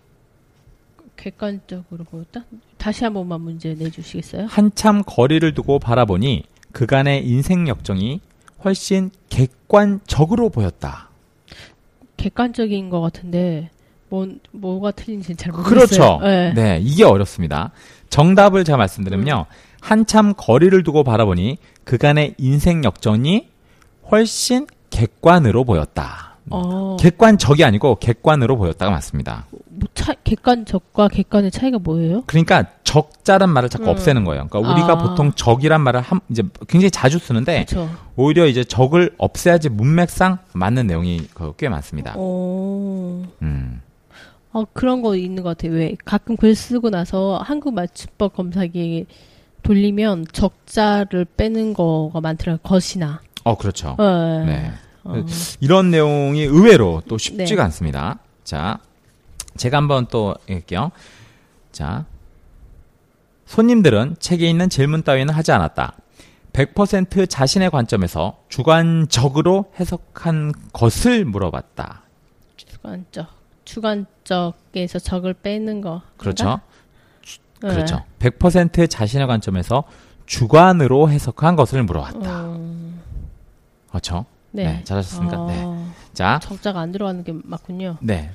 객관적으로 1.17 2.05
보였다. 2.05 2.45
다시 2.77 3.05
한 3.05 3.15
번만 3.15 3.41
문제 3.41 3.75
내주시겠어요? 3.75 4.47
한참 4.47 5.03
거리를 5.05 5.53
두고 5.55 5.79
바라보니 5.79 6.45
그간의 6.73 7.27
인생 7.27 7.67
역정이 7.67 8.21
훨씬 8.65 9.11
객관적으로 9.29 10.49
보였다. 10.51 11.09
객관적인 12.17 12.91
것 12.91 13.01
같은데 13.01 13.71
뭐 14.09 14.27
뭐가 14.53 14.91
틀린지 14.91 15.37
잘 15.37 15.53
모르겠어요. 15.53 15.87
그렇죠. 15.87 16.19
네. 16.23 16.53
네, 16.55 16.79
이게 16.83 17.05
어렵습니다. 17.05 17.71
정답을 18.11 18.65
제가 18.65 18.77
말씀드리면요. 18.79 19.47
한참 19.81 20.35
거리를 20.37 20.83
두고 20.83 21.05
바라보니 21.05 21.59
그간의 21.85 22.35
인생 22.39 22.83
역정이 22.85 23.49
훨씬 24.11 24.67
객관으로 24.91 25.65
보였다. 25.65 26.28
어, 26.51 26.97
객관적이 26.99 27.65
아니고 27.65 27.97
객관으로 27.97 28.57
보였다가 28.57 28.91
맞습니다. 28.91 29.47
뭐 29.51 29.89
차, 29.95 30.15
객관적과 30.25 31.09
객관의 31.09 31.51
차이가 31.51 31.79
뭐예요? 31.79 32.23
그러니까 32.27 32.65
적자란 32.85 33.51
말을 33.51 33.69
자꾸 33.69 33.85
음. 33.85 33.89
없애는 33.91 34.25
거예요. 34.25 34.47
그러니까 34.49 34.73
우리가 34.73 34.93
아. 34.93 34.99
보통 34.99 35.33
적이란 35.33 35.81
말을 35.81 36.01
한, 36.01 36.21
이제 36.31 36.43
굉장히 36.69 36.91
자주 36.91 37.19
쓰는데 37.19 37.65
그렇죠. 37.65 37.91
오히려 38.17 38.47
이제 38.47 38.65
적을 38.65 39.15
없애야지 39.19 39.69
문맥상 39.69 40.39
맞는 40.53 40.87
내용이 40.87 41.29
그꽤 41.35 41.69
많습니다. 41.69 42.15
어, 42.17 43.25
음. 43.43 43.83
어, 44.53 44.65
그런 44.73 45.03
거 45.03 45.17
있는 45.17 45.43
것 45.43 45.57
같아요. 45.57 45.73
왜 45.73 45.97
가끔 46.05 46.37
글 46.37 46.55
쓰고 46.55 46.91
나서 46.91 47.41
한국 47.45 47.75
맞춤법 47.75 48.35
검사기 48.35 49.07
돌리면 49.63 50.27
적자를 50.33 51.25
빼는 51.25 51.75
거가 51.75 52.21
많더라고요. 52.21 52.63
것이나. 52.63 53.21
어, 53.45 53.57
그렇죠. 53.57 53.95
어, 53.99 54.45
네. 54.47 54.73
어. 55.09 55.25
이런 55.61 55.91
내용이 55.91 56.43
의외로 56.43 57.03
또 57.09 57.19
쉽지가 57.19 57.63
네. 57.63 57.65
않습니다. 57.67 58.19
자, 58.45 58.79
제가 59.57 59.79
한번 59.79 60.07
또 60.07 60.35
읽을게요. 60.49 60.91
자, 61.73 62.05
손님들은 63.47 64.17
책에 64.19 64.49
있는 64.49 64.69
질문 64.69 65.03
따위는 65.03 65.33
하지 65.33 65.53
않았다. 65.53 65.97
100% 66.53 67.29
자신의 67.29 67.71
관점에서 67.71 68.39
주관적으로 68.49 69.73
해석한 69.79 70.53
것을 70.73 71.25
물어봤다. 71.25 72.03
주관적. 72.57 73.27
주관적에서 73.65 74.99
적을 74.99 75.35
빼는 75.35 75.81
거. 75.81 76.03
그렇죠? 76.17 76.61
네. 77.63 77.69
그렇죠. 77.69 78.05
100% 78.19 78.89
자신의 78.89 79.27
관점에서 79.27 79.85
주관으로 80.27 81.11
해석한 81.11 81.57
것을 81.57 81.83
물어봤다. 81.83 82.45
음, 82.45 83.01
그렇죠? 83.89 84.27
네. 84.51 84.65
네, 84.65 84.81
잘하셨습니까? 84.85 85.39
어, 85.39 85.47
네. 85.47 85.93
자, 86.15 86.39
적자가 86.43 86.81
안 86.81 86.93
들어가는 86.93 87.25
게 87.25 87.33
맞군요. 87.45 87.99
네. 88.01 88.31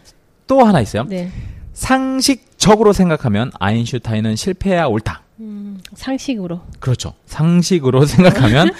또 0.47 0.65
하나 0.65 0.81
있어요. 0.81 1.03
네. 1.05 1.31
상식적으로 1.73 2.93
생각하면 2.93 3.51
아인슈타인은 3.59 4.35
실패해야 4.35 4.85
옳다. 4.85 5.21
음, 5.39 5.81
상식으로. 5.95 6.61
그렇죠. 6.79 7.13
상식으로 7.25 8.05
생각하면 8.05 8.71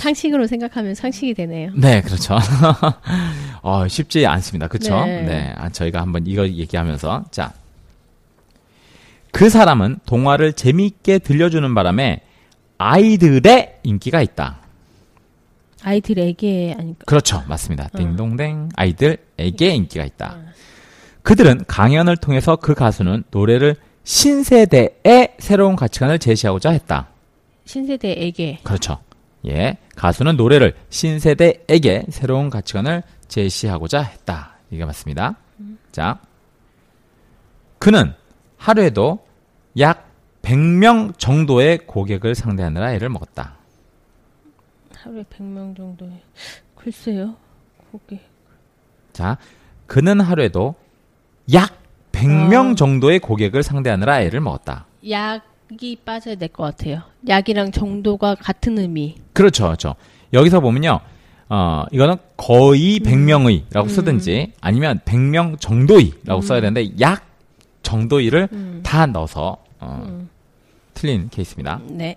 상식으로 0.00 0.46
생각하면 0.46 0.94
상식이 0.94 1.34
되네요. 1.34 1.70
네, 1.74 2.02
그렇죠. 2.02 2.38
어, 3.62 3.88
쉽지 3.88 4.26
않습니다. 4.26 4.68
그렇죠? 4.68 5.04
네. 5.04 5.22
네. 5.22 5.54
아, 5.56 5.70
저희가 5.70 6.00
한번 6.00 6.26
이거 6.26 6.46
얘기하면서 6.46 7.24
자. 7.30 7.52
그 9.32 9.50
사람은 9.50 9.98
동화를 10.06 10.52
재미있게 10.52 11.18
들려주는 11.18 11.74
바람에 11.74 12.20
아이들의 12.78 13.78
인기가 13.82 14.22
있다. 14.22 14.58
아이들에게 15.84 16.74
아니까 16.78 17.04
그렇죠. 17.06 17.42
맞습니다. 17.46 17.90
어. 17.92 17.98
띵동댕. 17.98 18.70
아이들에게 18.74 19.68
인기가 19.68 20.04
있다. 20.04 20.38
그들은 21.22 21.64
강연을 21.66 22.16
통해서 22.16 22.56
그 22.56 22.74
가수는 22.74 23.24
노래를 23.30 23.76
신세대의 24.04 25.36
새로운 25.38 25.76
가치관을 25.76 26.18
제시하고자 26.18 26.70
했다. 26.70 27.08
신세대에게 27.64 28.60
그렇죠. 28.62 28.98
예. 29.46 29.78
가수는 29.96 30.36
노래를 30.36 30.74
신세대에게 30.90 32.06
새로운 32.10 32.50
가치관을 32.50 33.02
제시하고자 33.28 34.00
했다. 34.02 34.56
이게 34.70 34.84
맞습니다. 34.84 35.36
자. 35.92 36.18
그는 37.78 38.12
하루에도 38.56 39.24
약 39.78 40.10
100명 40.42 41.18
정도의 41.18 41.78
고객을 41.86 42.34
상대하느라 42.34 42.92
애를 42.94 43.08
먹었다. 43.08 43.56
하루에 45.04 45.22
100명 45.24 45.76
정도의 45.76 46.22
글쎄요. 46.74 47.36
거기 47.92 48.18
자. 49.12 49.36
그는 49.86 50.20
하루에도 50.20 50.74
약 51.52 51.76
100명 52.12 52.72
어. 52.72 52.74
정도의 52.74 53.18
고객을 53.18 53.62
상대하느라 53.62 54.22
애를 54.22 54.40
먹었다. 54.40 54.86
약이 55.08 55.98
빠져야 56.06 56.36
될 56.36 56.48
것 56.48 56.64
같아요. 56.64 57.02
약이랑 57.28 57.70
정도가 57.70 58.36
같은 58.36 58.78
의미. 58.78 59.16
그렇죠. 59.34 59.64
그렇죠. 59.64 59.94
여기서 60.32 60.60
보면요. 60.60 61.00
어, 61.50 61.84
이거는 61.92 62.16
거의 62.38 62.98
100명의라고 63.00 63.88
쓰든지 63.90 64.52
아니면 64.62 65.00
100명 65.04 65.60
정도의라고 65.60 66.40
써야 66.40 66.62
되는데 66.62 66.98
약 67.00 67.26
정도의를 67.82 68.48
음. 68.52 68.80
다 68.82 69.04
넣어서 69.06 69.58
어, 69.80 70.02
음. 70.06 70.30
틀린 70.94 71.28
케이스입니다. 71.28 71.80
네. 71.88 72.16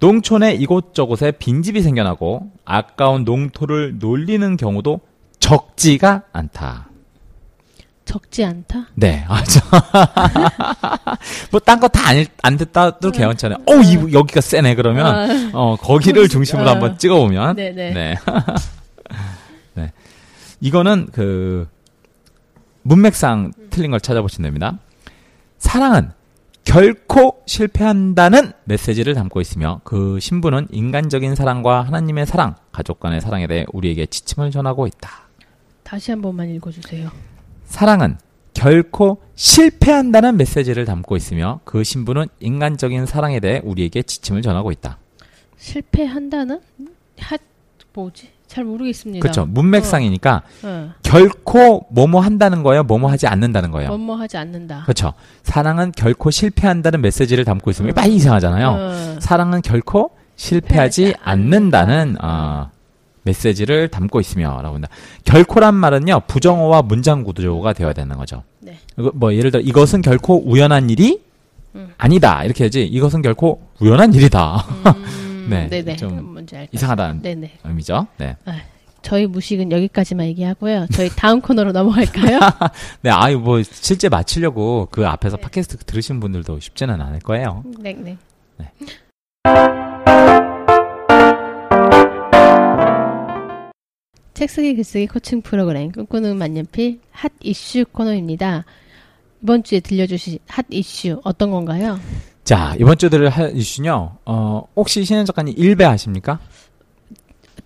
농촌에 0.00 0.54
이곳저곳에 0.54 1.32
빈집이 1.32 1.82
생겨나고 1.82 2.50
아까운 2.64 3.24
농토를 3.24 3.98
놀리는 3.98 4.56
경우도 4.56 5.00
적지가 5.40 6.22
않다. 6.32 6.86
적지 8.04 8.42
않다. 8.44 8.86
네, 8.94 9.24
아, 9.28 9.42
저. 9.44 9.60
뭐, 11.50 11.60
딴 11.60 11.78
거 11.78 11.88
다 11.88 12.00
안 12.42 12.56
듣다도 12.56 13.10
괜찮잖아요. 13.10 13.58
어, 13.66 13.74
이, 13.82 14.12
여기가 14.14 14.40
세네, 14.40 14.76
그러면, 14.76 15.50
어, 15.54 15.76
거기를 15.76 16.26
중심으로 16.30 16.66
어. 16.66 16.72
한번 16.72 16.96
찍어보면, 16.96 17.56
네네. 17.56 17.92
네. 19.74 19.92
이거는 20.60 21.08
그 21.12 21.68
문맥상 22.82 23.52
틀린 23.70 23.90
걸 23.90 24.00
찾아보시면 24.00 24.46
됩니다. 24.48 24.78
사랑은 25.58 26.10
결코 26.68 27.42
실패한다는 27.46 28.52
메시지를 28.64 29.14
담고 29.14 29.40
있으며 29.40 29.80
그 29.84 30.20
신부는 30.20 30.68
인간적인 30.70 31.34
사랑과 31.34 31.80
하나님의 31.80 32.26
사랑, 32.26 32.56
가족 32.72 33.00
간의 33.00 33.22
사랑에 33.22 33.46
대해 33.46 33.64
우리에게 33.72 34.04
지침을 34.04 34.50
전하고 34.50 34.86
있다. 34.86 35.28
다시 35.82 36.10
한 36.10 36.20
번만 36.20 36.50
읽어주세요. 36.50 37.10
사랑은 37.64 38.18
결코 38.52 39.22
실패한다는 39.34 40.36
메시지를 40.36 40.84
담고 40.84 41.16
있으며 41.16 41.60
그 41.64 41.82
신부는 41.82 42.26
인간적인 42.40 43.06
사랑에 43.06 43.40
대해 43.40 43.62
우리에게 43.64 44.02
지침을 44.02 44.42
전하고 44.42 44.70
있다. 44.70 44.98
실패한다는? 45.56 46.60
하, 47.18 47.38
뭐지? 47.94 48.28
잘 48.48 48.64
모르겠습니다. 48.64 49.20
그렇죠. 49.22 49.46
문맥상이니까 49.46 50.42
어, 50.64 50.92
결코 51.02 51.86
뭐뭐 51.90 52.20
한다는 52.20 52.62
거예요. 52.62 52.82
뭐뭐 52.82 53.10
하지 53.10 53.26
않는다는 53.26 53.70
거예요. 53.70 53.96
뭐뭐 53.96 54.16
하지 54.16 54.36
않는다. 54.38 54.82
그렇죠. 54.82 55.12
사랑은 55.44 55.92
결코 55.92 56.30
실패한다는 56.30 57.00
메시지를 57.02 57.44
담고 57.44 57.70
있으면 57.70 57.92
음. 57.92 57.94
빨리 57.94 58.16
이상하잖아요. 58.16 58.68
어, 58.68 59.16
사랑은 59.20 59.62
결코 59.62 60.10
실패하지 60.36 61.14
않는다는 61.22 62.16
어, 62.20 62.70
메시지를 63.22 63.88
담고 63.88 64.20
있으며라고 64.20 64.74
한다. 64.74 64.88
결코란 65.24 65.74
말은요 65.74 66.22
부정어와 66.26 66.82
문장 66.82 67.24
구조가 67.24 67.74
되어야 67.74 67.92
되는 67.92 68.16
거죠. 68.16 68.42
네. 68.60 68.78
뭐 69.14 69.34
예를 69.34 69.50
들어 69.50 69.62
이것은 69.62 70.00
결코 70.00 70.42
우연한 70.50 70.88
일이 70.88 71.20
음. 71.74 71.92
아니다 71.98 72.42
이렇게 72.44 72.64
해야지 72.64 72.84
이것은 72.84 73.20
결코 73.20 73.60
우연한 73.78 74.14
일이다 74.14 74.56
음, 74.56 75.27
네, 75.50 75.68
네네. 75.68 75.96
좀 75.96 76.32
뭔지 76.32 76.56
알것 76.56 76.74
이상하다는 76.74 77.22
네네. 77.22 77.58
의미죠. 77.64 78.06
네. 78.18 78.36
저희 79.02 79.26
무식은 79.26 79.70
여기까지만 79.70 80.26
얘기하고요. 80.26 80.86
저희 80.92 81.08
다음 81.08 81.40
코너로 81.40 81.72
넘어갈까요? 81.72 82.40
네, 83.02 83.10
아유 83.10 83.38
뭐 83.38 83.62
실제 83.62 84.08
마치려고 84.08 84.88
그 84.90 85.06
앞에서 85.06 85.36
팟캐스트 85.36 85.78
들으신 85.84 86.20
분들도 86.20 86.60
쉽지는 86.60 87.00
않을 87.00 87.20
거예요. 87.20 87.64
네, 87.78 87.94
네. 87.94 88.16
네. 88.58 88.70
책 94.34 94.50
쓰기 94.50 94.76
글쓰기 94.76 95.08
코칭 95.08 95.42
프로그램 95.42 95.90
꿈꾸는 95.90 96.36
만년필 96.36 97.00
핫 97.10 97.32
이슈 97.40 97.84
코너입니다. 97.90 98.64
이번 99.42 99.62
주에 99.62 99.80
들려주신 99.80 100.38
핫 100.46 100.66
이슈 100.70 101.20
어떤 101.24 101.50
건가요? 101.50 101.98
자 102.48 102.74
이번 102.80 102.96
주 102.96 103.10
들을 103.10 103.28
할 103.28 103.54
이슈는요. 103.54 104.12
어, 104.24 104.62
혹시 104.74 105.04
신현 105.04 105.26
작가님 105.26 105.52
일배 105.58 105.84
하십니까? 105.84 106.38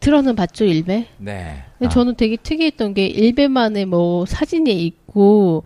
들어는 0.01 0.35
봤죠 0.35 0.65
일배? 0.65 1.07
네. 1.19 1.63
근데 1.79 1.95
저는 1.95 2.17
되게 2.17 2.35
특이했던 2.35 2.93
게 2.95 3.07
일배만의 3.07 3.87
뭐 3.87 4.27
사진이 4.27 4.85
있고 4.85 5.63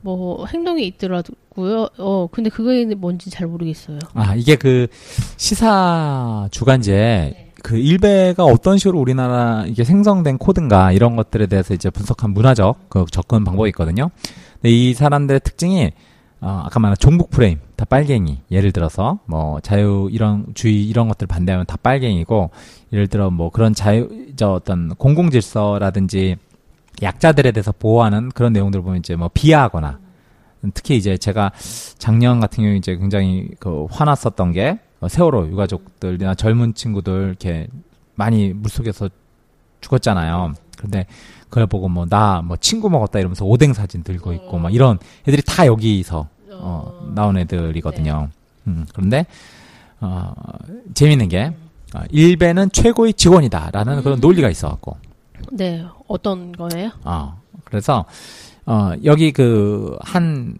뭐 0.00 0.46
행동이 0.46 0.86
있더라고요. 0.86 1.88
어 1.98 2.28
근데 2.30 2.50
그게 2.50 2.84
뭔지 2.94 3.30
잘 3.30 3.48
모르겠어요. 3.48 3.98
아, 4.14 4.36
이게 4.36 4.54
그 4.54 4.86
시사 5.36 6.46
주간제 6.52 7.54
그 7.64 7.76
일베가 7.76 8.44
어떤 8.44 8.78
식으로 8.78 9.00
우리나라 9.00 9.64
이게 9.66 9.82
생성된 9.82 10.38
코드인가 10.38 10.92
이런 10.92 11.16
것들에 11.16 11.46
대해서 11.48 11.74
이제 11.74 11.90
분석한 11.90 12.30
문화적 12.30 12.88
그 12.88 13.06
접근 13.10 13.42
방법이 13.42 13.70
있거든요. 13.70 14.12
근데 14.60 14.70
이 14.70 14.94
사람들의 14.94 15.40
특징이 15.40 15.90
어, 16.40 16.62
아까 16.64 16.78
말한 16.78 16.96
종북 17.00 17.30
프레임 17.30 17.58
다 17.82 17.86
빨갱이 17.86 18.42
예를 18.52 18.70
들어서 18.70 19.18
뭐 19.26 19.58
자유 19.58 20.08
이런 20.12 20.46
주의 20.54 20.88
이런 20.88 21.08
것들 21.08 21.26
반대하면 21.26 21.66
다 21.66 21.76
빨갱이고 21.82 22.50
예를 22.92 23.08
들어 23.08 23.28
뭐 23.28 23.50
그런 23.50 23.74
자유 23.74 24.08
저 24.36 24.52
어떤 24.52 24.94
공공 24.94 25.30
질서라든지 25.30 26.36
약자들에 27.02 27.50
대해서 27.50 27.72
보호하는 27.72 28.28
그런 28.28 28.52
내용들을 28.52 28.84
보면 28.84 29.00
이제 29.00 29.16
뭐 29.16 29.28
비하하거나 29.34 29.98
특히 30.74 30.96
이제 30.96 31.16
제가 31.16 31.50
작년 31.98 32.38
같은 32.38 32.62
경우에 32.62 32.76
이제 32.76 32.96
굉장히 32.96 33.48
그 33.58 33.86
화났었던 33.90 34.52
게 34.52 34.78
어, 35.00 35.08
세월호 35.08 35.48
유가족들이나 35.48 36.36
젊은 36.36 36.74
친구들 36.74 37.30
이렇게 37.30 37.66
많이 38.14 38.52
물속에서 38.52 39.08
죽었잖아요. 39.80 40.54
그런데 40.76 41.06
그걸 41.48 41.66
보고 41.66 41.88
뭐나뭐 41.88 42.58
친구 42.60 42.88
먹었다 42.88 43.18
이러면서 43.18 43.44
오뎅 43.44 43.72
사진 43.72 44.04
들고 44.04 44.32
있고 44.34 44.58
막 44.58 44.72
이런 44.72 45.00
애들이 45.26 45.42
다 45.44 45.66
여기서 45.66 46.28
어, 46.60 47.10
나온 47.14 47.36
애들이거든요. 47.38 48.28
음, 48.66 48.86
그런데 48.94 49.26
어, 50.00 50.32
재밌는 50.94 51.28
게 51.28 51.52
어, 51.94 52.00
일베는 52.10 52.70
최고의 52.72 53.14
직원이다라는 53.14 54.02
그런 54.02 54.20
논리가 54.20 54.48
있어갖고 54.48 54.96
네 55.52 55.84
어떤 56.08 56.52
거예요? 56.52 56.90
어, 57.04 57.40
그래서, 57.64 58.04
어, 58.66 58.92
여기 59.04 59.32
그, 59.32 59.96
한 60.02 60.56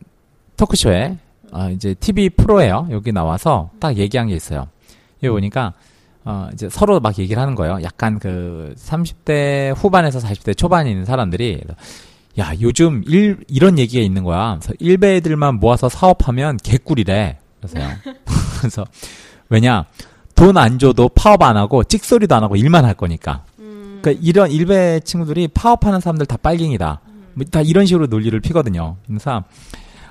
토크쇼에, 0.57 1.18
어, 1.52 1.68
이제 1.68 1.94
TV 1.94 2.31
프로예요 2.31 2.88
여기 2.90 3.12
나와서 3.12 3.70
딱 3.78 3.96
얘기한 3.98 4.28
게 4.28 4.35
있어요. 4.35 4.66
여기 5.22 5.31
보니까, 5.31 5.74
어, 6.24 6.48
이제 6.55 6.68
서로 6.70 7.00
막 7.00 7.18
얘기를 7.18 7.40
하는 7.40 7.55
거예요. 7.55 7.81
약간 7.83 8.18
그, 8.18 8.74
30대 8.78 9.74
후반에서 9.76 10.20
40대 10.20 10.57
초반에 10.57 10.90
있는 10.90 11.05
사람들이, 11.05 11.61
야, 12.38 12.53
요즘 12.61 13.03
일, 13.07 13.38
이런 13.49 13.79
얘기가 13.79 14.03
있는 14.03 14.25
거야. 14.25 14.59
그래서 14.61 14.75
일베 14.79 15.16
애들만 15.16 15.61
모아서 15.61 15.88
사업하면 15.88 16.57
개꿀이래. 16.57 17.38
그래서요. 17.61 17.88
그래서, 18.59 18.85
왜냐, 19.51 19.85
돈 20.35 20.57
안 20.57 20.79
줘도 20.79 21.09
파업 21.11 21.42
안 21.42 21.57
하고, 21.57 21.85
찍소리도 21.85 22.35
안 22.35 22.42
하고 22.42 22.57
일만 22.57 22.85
할 22.85 22.95
거니까. 22.95 23.45
그러니까 24.03 24.23
이런 24.25 24.51
일베 24.51 25.01
친구들이 25.05 25.49
파업하는 25.49 26.01
사람들 26.01 26.27
다 26.27 26.37
빨갱이다. 26.42 27.01
뭐다 27.35 27.61
이런 27.62 27.87
식으로 27.87 28.07
논리를 28.09 28.38
피거든요. 28.40 28.97
그래서 29.07 29.45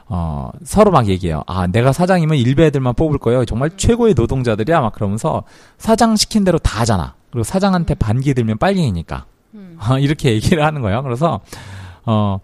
어, 0.08 0.50
서로 0.64 0.92
막 0.92 1.08
얘기해요. 1.08 1.44
아, 1.48 1.68
내가 1.68 1.92
사장이면 1.92 2.38
일베 2.38 2.68
애들만 2.68 2.94
뽑을 2.96 3.18
거예요. 3.18 3.46
정말 3.46 3.70
최고의 3.76 4.14
노동자들이야. 4.14 4.80
막 4.82 4.94
그러면서 4.94 5.44
사장 5.78 6.16
시킨 6.16 6.44
대로 6.44 6.58
다 6.60 6.82
하잖아. 6.82 7.16
그리고 7.32 7.44
사장한테 7.44 7.96
반기 7.96 8.34
들면 8.34 8.58
빨갱이니까. 8.60 9.26
어, 9.90 10.00
이렇게 10.00 10.32
얘기를 10.34 10.64
하는 10.64 10.82
거예요. 10.82 11.02
그래서 11.04 11.42
어, 12.06 12.40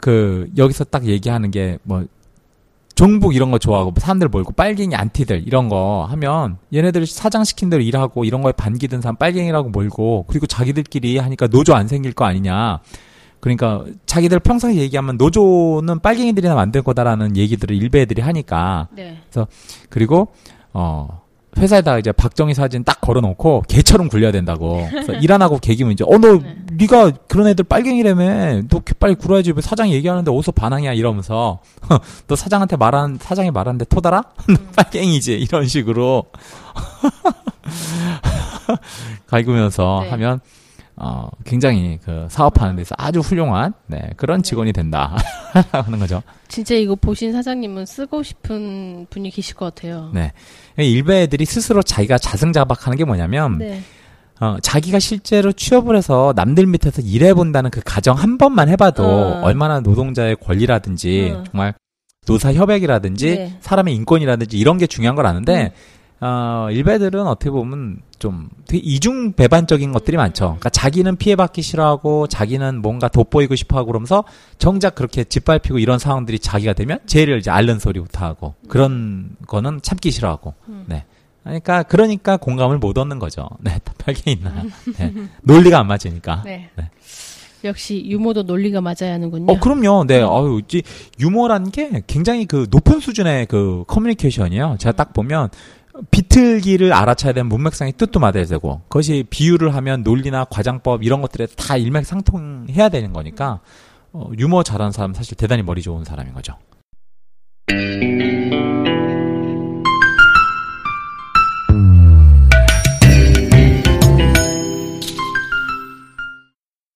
그 0.00 0.50
여기서 0.56 0.84
딱 0.84 1.06
얘기하는 1.06 1.50
게 1.50 1.78
뭐 1.82 2.04
종북 2.94 3.34
이런 3.34 3.50
거 3.50 3.58
좋아하고 3.58 3.90
뭐 3.90 4.00
사람들 4.00 4.28
몰고 4.28 4.52
빨갱이 4.52 4.94
안티들 4.94 5.44
이런 5.46 5.68
거 5.68 6.06
하면 6.10 6.58
얘네들 6.72 7.06
사장 7.06 7.44
시킨 7.44 7.68
대로 7.68 7.82
일하고 7.82 8.24
이런 8.24 8.42
거에 8.42 8.52
반기든 8.52 9.00
사람 9.00 9.16
빨갱이라고 9.16 9.70
몰고 9.70 10.26
그리고 10.28 10.46
자기들끼리 10.46 11.18
하니까 11.18 11.48
노조 11.48 11.74
안 11.74 11.88
생길 11.88 12.12
거 12.12 12.24
아니냐. 12.24 12.80
그러니까 13.40 13.84
자기들 14.06 14.38
평상시 14.38 14.78
얘기하면 14.78 15.18
노조는 15.18 16.00
빨갱이들이나 16.00 16.54
만들 16.54 16.82
거다라는 16.82 17.36
얘기들을 17.36 17.76
일베 17.76 18.02
애들이 18.02 18.22
하니까 18.22 18.88
네. 18.92 19.20
그리고 19.90 20.28
어 20.72 21.23
회사에다가 21.56 21.98
이제 21.98 22.12
박정희 22.12 22.54
사진 22.54 22.84
딱 22.84 23.00
걸어놓고 23.00 23.64
개처럼 23.68 24.08
굴려야 24.08 24.32
된다고. 24.32 24.86
그래서 24.90 25.12
일 25.14 25.32
안 25.32 25.42
하고 25.42 25.58
개기면 25.58 25.92
이제 25.92 26.04
어너 26.06 26.38
네. 26.42 26.56
네가 26.74 27.10
그런 27.28 27.48
애들 27.48 27.64
빨갱이라며 27.64 28.62
너 28.68 28.80
빨리 29.00 29.14
굴어야지 29.14 29.52
왜 29.52 29.60
사장이 29.60 29.92
얘기하는데 29.94 30.30
어디서 30.30 30.52
반항이야 30.52 30.92
이러면서 30.92 31.60
너 32.28 32.36
사장한테 32.36 32.76
말한 32.76 33.18
사장이 33.20 33.50
말하는데 33.50 33.84
토달아? 33.86 34.22
너 34.48 34.54
빨갱이지 34.76 35.32
이런 35.34 35.66
식으로 35.66 36.24
갈구면서 39.26 40.00
네. 40.04 40.10
하면 40.10 40.40
어 40.96 41.28
굉장히 41.44 41.98
그 42.04 42.26
사업하는 42.30 42.76
데서 42.76 42.94
아주 42.96 43.18
훌륭한 43.20 43.74
네 43.86 44.10
그런 44.16 44.42
직원이 44.42 44.72
된다 44.72 45.16
하는 45.72 45.98
거죠. 45.98 46.22
진짜 46.46 46.74
이거 46.76 46.94
보신 46.94 47.32
사장님은 47.32 47.86
쓰고 47.86 48.22
싶은 48.22 49.06
분이 49.10 49.30
계실 49.30 49.56
것 49.56 49.74
같아요. 49.74 50.10
네. 50.14 50.32
일베 50.76 51.22
애들이 51.22 51.44
스스로 51.44 51.82
자기가 51.82 52.18
자승자박하는 52.18 52.96
게 52.96 53.04
뭐냐면 53.04 53.58
네. 53.58 53.82
어, 54.40 54.56
자기가 54.60 54.98
실제로 54.98 55.52
취업을 55.52 55.96
해서 55.96 56.32
남들 56.36 56.66
밑에서 56.66 57.02
일해본다는 57.02 57.70
그 57.70 57.80
가정 57.84 58.16
한 58.16 58.38
번만 58.38 58.68
해봐도 58.68 59.04
어. 59.04 59.40
얼마나 59.42 59.80
노동자의 59.80 60.36
권리라든지 60.36 61.32
어. 61.34 61.44
정말 61.50 61.74
노사 62.26 62.52
협약이라든지 62.52 63.36
네. 63.36 63.56
사람의 63.60 63.94
인권이라든지 63.94 64.58
이런 64.58 64.78
게 64.78 64.86
중요한 64.86 65.14
걸 65.14 65.26
아는데 65.26 65.72
어, 66.20 66.68
일베들은 66.70 67.26
어떻게 67.26 67.50
보면 67.50 67.98
좀 68.24 68.48
되게 68.66 68.82
이중 68.82 69.34
배반적인 69.34 69.92
것들이 69.92 70.16
많죠. 70.16 70.44
그러니까 70.44 70.70
자기는 70.70 71.16
피해받기 71.16 71.60
싫어하고 71.60 72.26
자기는 72.26 72.80
뭔가 72.80 73.08
돋보이고 73.08 73.54
싶어하고 73.54 73.88
그러면서 73.88 74.24
정작 74.56 74.94
그렇게 74.94 75.24
짓밟히고 75.24 75.78
이런 75.78 75.98
상황들이 75.98 76.38
자기가 76.38 76.72
되면 76.72 77.00
죄를 77.04 77.38
이제 77.38 77.50
앓는 77.50 77.78
소리부터 77.78 78.24
하고 78.24 78.54
그런 78.66 79.36
거는 79.46 79.80
참기 79.82 80.10
싫어하고. 80.10 80.54
네. 80.86 81.04
그러니까 81.42 81.82
그러니까 81.82 82.38
공감을 82.38 82.78
못 82.78 82.96
얻는 82.96 83.18
거죠. 83.18 83.46
네, 83.60 83.78
다 83.84 83.92
빨갱이 83.98 84.38
있나. 84.38 84.62
네. 84.96 85.12
논리가 85.42 85.80
안 85.80 85.86
맞으니까. 85.86 86.44
네. 86.46 86.70
네. 86.76 86.88
역시 87.64 88.02
유머도 88.06 88.44
논리가 88.44 88.80
맞아야 88.80 89.12
하는군요. 89.12 89.52
어, 89.52 89.60
그럼요. 89.60 90.06
네, 90.06 90.22
아유, 90.22 90.62
이 90.72 90.82
유머라는 91.20 91.70
게 91.72 92.02
굉장히 92.06 92.46
그 92.46 92.66
높은 92.70 93.00
수준의 93.00 93.46
그 93.46 93.84
커뮤니케이션이에요. 93.86 94.76
제가 94.78 94.92
딱 94.96 95.12
보면, 95.12 95.50
비틀기를 96.10 96.92
알아차야 96.92 97.32
되는 97.32 97.48
문맥상의 97.48 97.92
뜻도 97.96 98.18
맞아야 98.18 98.44
되고 98.44 98.80
그것이 98.88 99.24
비유를 99.30 99.74
하면 99.76 100.02
논리나 100.02 100.44
과장법 100.44 101.04
이런 101.04 101.22
것들에 101.22 101.46
다 101.56 101.76
일맥상통해야 101.76 102.88
되는 102.88 103.12
거니까 103.12 103.60
어, 104.12 104.30
유머 104.38 104.62
잘하는 104.62 104.92
사람 104.92 105.14
사실 105.14 105.36
대단히 105.36 105.62
머리 105.62 105.82
좋은 105.82 106.04
사람인 106.04 106.34
거죠. 106.34 106.56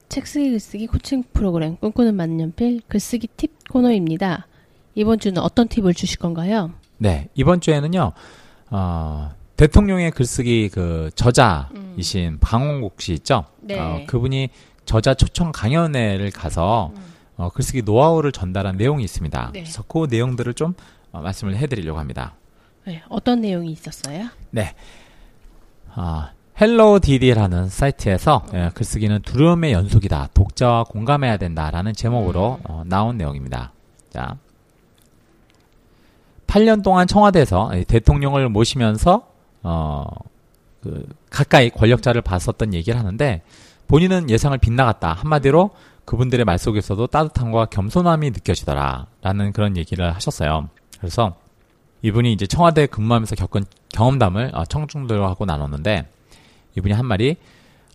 책 0.08 0.26
쓰기 0.26 0.50
글쓰기 0.50 0.87
코칭 0.88 1.22
프로그램 1.32 1.76
꿈꾸는 1.76 2.16
만년필 2.16 2.82
글쓰기 2.88 3.28
팁 3.37 3.52
코너입니다. 3.70 4.48
이번 4.96 5.20
주는 5.20 5.40
어떤 5.40 5.68
팁을 5.68 5.94
주실 5.94 6.18
건가요? 6.18 6.72
네 6.96 7.28
이번 7.34 7.61
주에는요 7.61 8.12
어, 8.70 9.31
대통령의 9.57 10.11
글쓰기 10.12 10.68
그 10.72 11.11
저자이신 11.14 12.38
방홍국 12.40 13.00
씨 13.00 13.12
있죠. 13.14 13.44
네. 13.61 13.78
어, 13.78 14.04
그분이 14.07 14.50
저자 14.85 15.14
초청 15.14 15.52
강연회를 15.52 16.31
가서 16.31 16.92
어, 17.37 17.50
글쓰기 17.50 17.83
노하우를 17.83 18.33
전달한 18.33 18.76
내용이 18.76 19.04
있습니다. 19.04 19.50
네. 19.52 19.62
그래서 19.62 19.83
그 19.83 20.07
내용들을 20.11 20.54
좀 20.54 20.74
어, 21.12 21.20
말씀을 21.20 21.57
해드리려고 21.57 21.98
합니다. 21.98 22.35
네, 22.87 23.02
어떤 23.09 23.40
내용이 23.40 23.70
있었어요? 23.72 24.28
네. 24.50 24.74
아, 25.94 26.31
헬로 26.61 27.00
디디라는 27.00 27.68
사이트에서 27.68 28.44
예, 28.54 28.70
글쓰기는 28.74 29.22
두려움의 29.22 29.72
연속이다. 29.72 30.31
독자와 30.35 30.85
공감해야 30.85 31.37
된다라는 31.37 31.92
제목으로 31.92 32.61
어, 32.64 32.83
나온 32.87 33.16
내용입니다. 33.16 33.72
자. 34.11 34.37
8년 36.48 36.82
동안 36.82 37.06
청와대에서 37.06 37.76
이 37.76 37.84
대통령을 37.84 38.48
모시면서 38.48 39.28
어, 39.62 40.04
그 40.82 41.06
가까이 41.30 41.70
권력자를 41.70 42.22
봤었던 42.22 42.74
얘기를 42.74 42.98
하는데 42.98 43.42
본인은 43.87 44.30
예상을 44.30 44.56
빗나갔다. 44.58 45.12
한마디로 45.12 45.70
그분들의 46.04 46.44
말 46.44 46.58
속에서도 46.58 47.06
따뜻함과 47.06 47.66
겸손함이 47.66 48.30
느껴지더라라는 48.30 49.52
그런 49.52 49.76
얘기를 49.76 50.14
하셨어요. 50.14 50.68
그래서 50.98 51.37
이분이 52.02 52.32
이제 52.32 52.46
청와대 52.46 52.87
근무하면서 52.87 53.37
겪은 53.37 53.64
경험담을 53.90 54.52
어, 54.54 54.64
청중들하고 54.64 55.44
나눴는데 55.44 56.08
이분이 56.76 56.94
한 56.94 57.06
말이 57.06 57.37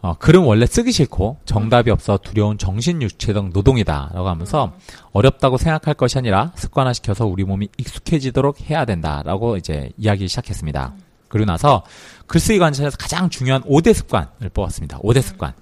어, 0.03 0.13
글은 0.15 0.41
원래 0.41 0.65
쓰기 0.65 0.91
싫고 0.91 1.37
정답이 1.45 1.89
없어 1.89 2.17
두려운 2.17 2.57
정신유체적 2.57 3.51
노동이다라고 3.53 4.27
하면서 4.27 4.73
어렵다고 5.13 5.57
생각할 5.57 5.93
것이 5.93 6.17
아니라 6.17 6.51
습관화시켜서 6.55 7.25
우리 7.25 7.45
몸이 7.45 7.69
익숙해지도록 7.77 8.69
해야 8.69 8.83
된다라고 8.83 9.55
이제 9.55 9.91
이야기 9.97 10.27
시작했습니다. 10.27 10.93
그리고 11.29 11.45
나서 11.45 11.83
글쓰기 12.27 12.59
관점에서 12.59 12.97
가장 12.97 13.29
중요한 13.29 13.63
5대 13.63 13.93
습관을 13.93 14.49
뽑았습니다. 14.53 14.99
5대 14.99 15.21
습관. 15.21 15.53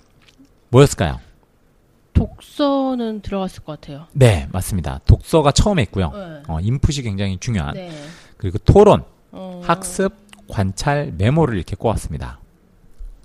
뭐였을까요? 0.69 1.19
독서는 2.13 3.21
들어갔을 3.21 3.63
것 3.63 3.79
같아요. 3.79 4.07
네, 4.11 4.47
맞습니다. 4.51 5.01
독서가 5.05 5.51
처음에 5.51 5.83
있고요. 5.83 6.09
네. 6.09 6.43
어, 6.47 6.59
인풋이 6.59 7.03
굉장히 7.03 7.37
중요한. 7.39 7.75
네. 7.75 7.91
그리고 8.37 8.57
토론, 8.57 9.03
어, 9.31 9.61
학습, 9.63 10.13
관찰, 10.49 11.13
메모를 11.15 11.57
이렇게 11.57 11.75
꼽았습니다. 11.75 12.40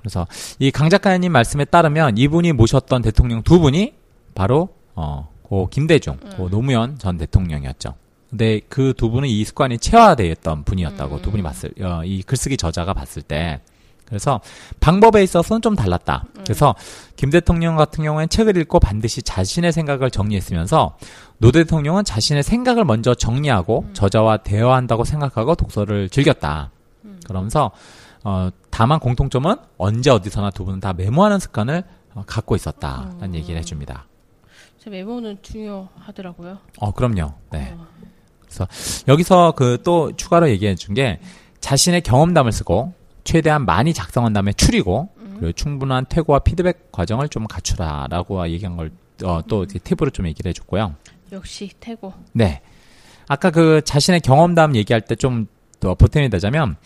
그래서 0.06 0.24
이 0.60 0.70
강 0.70 0.88
작가님 0.88 1.32
말씀에 1.32 1.64
따르면 1.64 2.16
이분이 2.16 2.52
모셨던 2.52 3.02
대통령 3.02 3.42
두 3.42 3.58
분이 3.58 3.94
바로 4.36 4.68
어, 4.94 5.28
고 5.42 5.68
김대중, 5.68 6.16
고 6.36 6.48
노무현 6.48 6.96
전 6.98 7.18
대통령이었죠. 7.18 7.94
근데 8.30 8.60
그 8.68 8.92
두 8.96 9.10
분은 9.10 9.28
이 9.28 9.44
습관이 9.44 9.78
체화되어 9.78 10.26
있던 10.32 10.62
분이었다고 10.62 11.22
두 11.22 11.32
분이 11.32 11.42
봤을 11.42 11.72
어, 11.80 12.02
이 12.04 12.22
글쓰기 12.22 12.56
저자가 12.56 12.94
봤을 12.94 13.20
때 13.22 13.60
그래서 14.04 14.40
방법에 14.78 15.24
있어서는 15.24 15.60
좀 15.60 15.74
달랐다. 15.74 16.24
그래서 16.44 16.76
김 17.16 17.30
대통령 17.30 17.74
같은 17.74 18.04
경우에는 18.04 18.28
책을 18.28 18.56
읽고 18.58 18.78
반드시 18.78 19.22
자신의 19.22 19.72
생각을 19.72 20.12
정리했으면서 20.12 20.96
노 21.38 21.50
대통령은 21.50 22.04
자신의 22.04 22.44
생각을 22.44 22.84
먼저 22.84 23.12
정리하고 23.14 23.86
저자와 23.92 24.36
대화한다고 24.38 25.02
생각하고 25.02 25.56
독서를 25.56 26.08
즐겼다. 26.10 26.70
그러면서 27.26 27.72
어, 28.22 28.50
다만 28.76 29.00
공통점은 29.00 29.56
언제 29.78 30.10
어디서나 30.10 30.50
두 30.50 30.66
분은 30.66 30.80
다 30.80 30.92
메모하는 30.92 31.38
습관을 31.38 31.82
어, 32.14 32.24
갖고 32.26 32.54
있었다라는 32.56 33.34
얘기를 33.34 33.58
해줍니다. 33.58 34.06
제 34.78 34.90
메모는 34.90 35.38
중요하더라고요. 35.40 36.58
어, 36.78 36.92
그럼요. 36.92 37.32
네. 37.52 37.74
그래서 38.42 38.68
여기서 39.08 39.52
그 39.52 39.78
또 39.82 40.14
추가로 40.14 40.50
얘기해 40.50 40.74
준 40.74 40.94
게 40.94 41.20
자신의 41.60 42.02
경험담을 42.02 42.52
쓰고 42.52 42.92
최대한 43.24 43.64
많이 43.64 43.94
작성한 43.94 44.32
다음에 44.34 44.52
추리고 44.52 45.08
그리고 45.40 45.52
충분한 45.52 46.04
퇴고와 46.08 46.40
피드백 46.40 46.92
과정을 46.92 47.28
좀 47.30 47.46
갖추라라고 47.46 48.46
얘기한 48.50 48.76
걸 48.76 48.90
어, 49.24 49.40
또 49.48 49.64
이렇게 49.64 49.78
팁으로 49.78 50.10
좀 50.10 50.26
얘기를 50.28 50.50
해줬고요. 50.50 50.94
역시 51.32 51.70
태고. 51.80 52.12
네. 52.32 52.60
아까 53.26 53.50
그 53.50 53.80
자신의 53.84 54.20
경험담 54.20 54.76
얘기할 54.76 55.00
때 55.00 55.14
좀 55.16 55.46
더 55.78 55.94
보탬이 55.94 56.30
되자면 56.30 56.76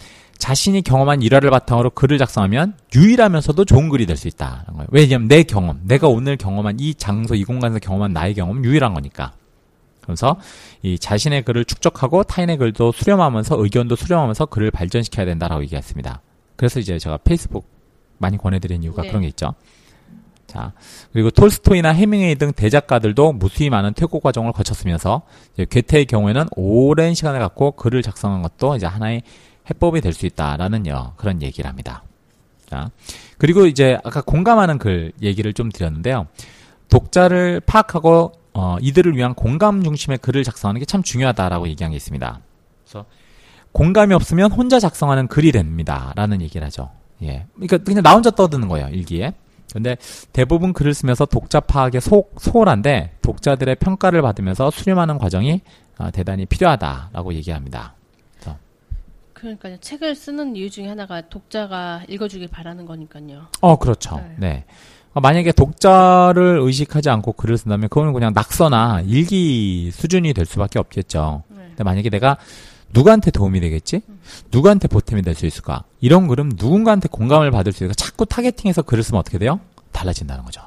자신이 0.40 0.82
경험한 0.82 1.22
일화를 1.22 1.50
바탕으로 1.50 1.90
글을 1.90 2.18
작성하면 2.18 2.74
유일하면서도 2.94 3.64
좋은 3.64 3.88
글이 3.88 4.06
될 4.06 4.16
수 4.16 4.26
있다는 4.26 4.64
거예요. 4.74 4.86
왜냐하면 4.90 5.28
내 5.28 5.44
경험, 5.44 5.80
내가 5.84 6.08
오늘 6.08 6.36
경험한 6.36 6.80
이 6.80 6.94
장소, 6.94 7.36
이 7.36 7.44
공간에서 7.44 7.78
경험한 7.78 8.12
나의 8.12 8.34
경험은 8.34 8.64
유일한 8.64 8.92
거니까. 8.94 9.32
그래서 10.00 10.38
이 10.82 10.98
자신의 10.98 11.44
글을 11.44 11.64
축적하고 11.64 12.24
타인의 12.24 12.56
글도 12.56 12.92
수렴하면서 12.92 13.62
의견도 13.62 13.94
수렴하면서 13.94 14.46
글을 14.46 14.72
발전시켜야 14.72 15.24
된다라고 15.26 15.62
얘기했습니다. 15.62 16.20
그래서 16.56 16.80
이제 16.80 16.98
제가 16.98 17.18
페이스북 17.18 17.68
많이 18.18 18.36
권해드린 18.36 18.82
이유가 18.82 19.02
네. 19.02 19.08
그런 19.08 19.22
게 19.22 19.28
있죠. 19.28 19.54
자, 20.46 20.72
그리고 21.12 21.30
톨스토이나 21.30 21.90
해밍웨이 21.90 22.34
등 22.34 22.52
대작가들도 22.52 23.34
무수히 23.34 23.70
많은 23.70 23.94
퇴고 23.94 24.18
과정을 24.18 24.52
거쳤으면서 24.52 25.22
괴테의 25.70 26.06
경우에는 26.06 26.48
오랜 26.56 27.14
시간을 27.14 27.38
갖고 27.38 27.70
글을 27.72 28.02
작성한 28.02 28.42
것도 28.42 28.74
이제 28.74 28.86
하나의 28.86 29.22
해법이 29.70 30.00
될 30.00 30.12
수 30.12 30.26
있다라는 30.26 30.86
여, 30.86 31.14
그런 31.16 31.40
얘기를 31.42 31.68
합니다. 31.68 32.02
자, 32.68 32.90
그리고 33.38 33.66
이제 33.66 33.98
아까 34.04 34.20
공감하는 34.20 34.78
글 34.78 35.12
얘기를 35.22 35.52
좀 35.52 35.70
드렸는데요. 35.70 36.26
독자를 36.88 37.60
파악하고 37.60 38.32
어, 38.52 38.76
이들을 38.80 39.16
위한 39.16 39.34
공감 39.34 39.82
중심의 39.82 40.18
글을 40.18 40.42
작성하는 40.44 40.80
게 40.80 40.84
참 40.84 41.02
중요하다라고 41.02 41.68
얘기한 41.68 41.90
게 41.92 41.96
있습니다. 41.96 42.40
그래서 42.84 43.06
공감이 43.72 44.12
없으면 44.14 44.50
혼자 44.52 44.80
작성하는 44.80 45.28
글이 45.28 45.52
됩니다라는 45.52 46.42
얘기를 46.42 46.66
하죠. 46.66 46.90
예, 47.22 47.46
그러니까 47.54 47.78
그냥 47.78 48.02
나 48.02 48.12
혼자 48.14 48.30
떠드는 48.30 48.66
거예요 48.68 48.88
일기에. 48.88 49.32
근데 49.72 49.96
대부분 50.32 50.72
글을 50.72 50.94
쓰면서 50.94 51.26
독자 51.26 51.60
파악에 51.60 52.00
소, 52.00 52.28
소홀한데 52.38 53.12
독자들의 53.22 53.76
평가를 53.76 54.20
받으면서 54.20 54.72
수렴하는 54.72 55.18
과정이 55.18 55.60
아, 55.96 56.10
대단히 56.10 56.44
필요하다라고 56.46 57.34
얘기합니다. 57.34 57.94
그러니까요. 59.40 59.78
책을 59.78 60.14
쓰는 60.14 60.54
이유 60.56 60.68
중에 60.70 60.86
하나가 60.86 61.22
독자가 61.22 62.02
읽어주길 62.08 62.48
바라는 62.48 62.84
거니까요. 62.84 63.46
어, 63.62 63.76
그렇죠. 63.78 64.16
네. 64.16 64.34
네. 64.38 64.64
어, 65.14 65.20
만약에 65.20 65.52
독자를 65.52 66.60
의식하지 66.62 67.08
않고 67.10 67.32
글을 67.32 67.56
쓴다면 67.56 67.88
그거는 67.88 68.12
그냥 68.12 68.32
낙서나 68.34 69.02
일기 69.06 69.90
수준이 69.92 70.34
될 70.34 70.44
수밖에 70.44 70.78
없겠죠. 70.78 71.42
네. 71.48 71.64
근데 71.68 71.84
만약에 71.84 72.10
내가 72.10 72.36
누구한테 72.92 73.30
도움이 73.30 73.60
되겠지? 73.60 74.02
누구한테 74.52 74.88
보탬이 74.88 75.22
될 75.22 75.34
수 75.34 75.46
있을까? 75.46 75.84
이런 76.00 76.28
글은 76.28 76.52
누군가한테 76.56 77.08
공감을 77.08 77.50
받을 77.50 77.72
수 77.72 77.84
있을까? 77.84 77.94
자꾸 77.94 78.26
타겟팅해서 78.26 78.82
글을 78.82 79.02
쓰면 79.02 79.20
어떻게 79.20 79.38
돼요? 79.38 79.58
달라진다는 79.92 80.44
거죠. 80.44 80.60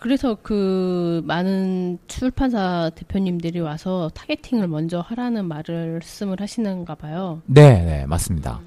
그래서 0.00 0.36
그 0.42 1.22
많은 1.26 1.98
출판사 2.06 2.90
대표님들이 2.94 3.60
와서 3.60 4.10
타겟팅을 4.14 4.68
먼저 4.68 5.00
하라는 5.00 5.46
말씀을 5.46 6.40
하시는가 6.40 6.94
봐요. 6.94 7.42
네, 7.46 7.82
네, 7.82 8.06
맞습니다. 8.06 8.60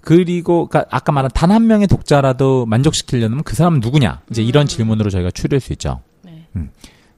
그리고 0.00 0.66
그러니까 0.66 0.94
아까 0.96 1.12
말한 1.12 1.30
단 1.32 1.50
한 1.52 1.66
명의 1.66 1.86
독자라도 1.86 2.66
만족시키려면 2.66 3.42
그 3.44 3.54
사람은 3.54 3.80
누구냐? 3.80 4.22
이제 4.30 4.42
이런 4.42 4.66
질문으로 4.66 5.10
저희가 5.10 5.30
추릴 5.30 5.60
수 5.60 5.72
있죠. 5.74 6.00
네. 6.22 6.46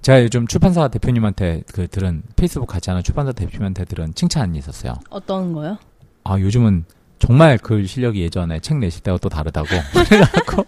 제가 0.02 0.22
요즘 0.22 0.46
출판사 0.46 0.88
대표님한테 0.88 1.62
그 1.72 1.88
들은 1.88 2.22
페이스북 2.36 2.66
같이 2.66 2.90
하는 2.90 3.02
출판사 3.02 3.32
대표님한테 3.32 3.86
들은 3.86 4.14
칭찬이 4.14 4.58
있었어요. 4.58 4.94
어떤 5.08 5.54
거요? 5.54 5.78
아 6.24 6.38
요즘은 6.38 6.84
정말 7.18 7.56
글 7.56 7.88
실력이 7.88 8.20
예전에 8.20 8.60
책 8.60 8.76
내실 8.78 9.02
때와 9.02 9.16
또 9.16 9.30
다르다고 9.30 9.66
그래갖고 10.06 10.66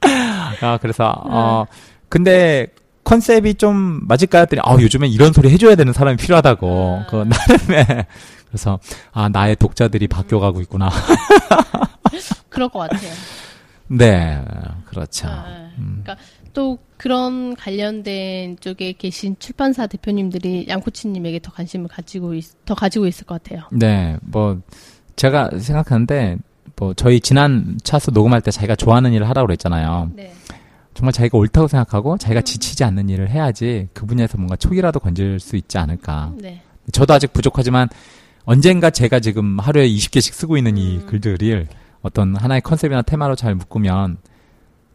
아 0.60 0.78
그래서 0.78 1.14
어 1.24 1.66
근데 2.14 2.68
컨셉이 3.02 3.54
좀 3.56 4.06
맞을까 4.06 4.38
했더니 4.38 4.60
아 4.64 4.80
요즘엔 4.80 5.10
이런 5.10 5.32
소리 5.32 5.50
해줘야 5.50 5.74
되는 5.74 5.92
사람이 5.92 6.16
필요하다고 6.16 7.02
아. 7.02 7.06
그 7.10 7.16
나름의 7.16 8.06
그래서 8.46 8.78
아 9.10 9.28
나의 9.28 9.56
독자들이 9.56 10.06
바뀌어가고 10.06 10.60
있구나 10.60 10.90
그럴 12.48 12.68
것 12.68 12.78
같아요. 12.78 13.10
네 13.88 14.40
그렇죠 14.86 15.26
아, 15.28 15.70
그러니까 15.76 16.16
또 16.52 16.78
그런 16.96 17.56
관련된 17.56 18.58
쪽에 18.60 18.92
계신 18.92 19.34
출판사 19.40 19.88
대표님들이 19.88 20.66
양코치님에게 20.68 21.40
더 21.40 21.50
관심을 21.50 21.88
가지고 21.88 22.34
있, 22.34 22.44
더 22.64 22.76
가지고 22.76 23.08
있을 23.08 23.26
것 23.26 23.42
같아요. 23.42 23.64
네 23.72 24.16
뭐 24.22 24.60
제가 25.16 25.50
생각하는데 25.58 26.36
뭐 26.76 26.94
저희 26.94 27.18
지난 27.18 27.76
차수 27.82 28.12
녹음할 28.12 28.40
때 28.40 28.52
자기가 28.52 28.76
좋아하는 28.76 29.12
일을 29.14 29.28
하라고 29.28 29.48
그랬잖아요. 29.48 30.12
네. 30.14 30.32
정말 30.94 31.12
자기가 31.12 31.36
옳다고 31.38 31.68
생각하고 31.68 32.16
자기가 32.18 32.40
지치지 32.42 32.84
않는 32.84 33.08
일을 33.08 33.28
해야지 33.28 33.88
그 33.92 34.06
분야에서 34.06 34.38
뭔가 34.38 34.56
촉이라도 34.56 35.00
건질 35.00 35.40
수 35.40 35.56
있지 35.56 35.76
않을까. 35.78 36.32
네. 36.38 36.62
저도 36.92 37.14
아직 37.14 37.32
부족하지만 37.32 37.88
언젠가 38.44 38.90
제가 38.90 39.20
지금 39.20 39.58
하루에 39.58 39.88
20개씩 39.88 40.32
쓰고 40.34 40.56
있는 40.56 40.76
이 40.76 40.98
음. 40.98 41.06
글들을 41.06 41.66
어떤 42.02 42.36
하나의 42.36 42.60
컨셉이나 42.60 43.02
테마로 43.02 43.34
잘 43.36 43.54
묶으면 43.54 44.18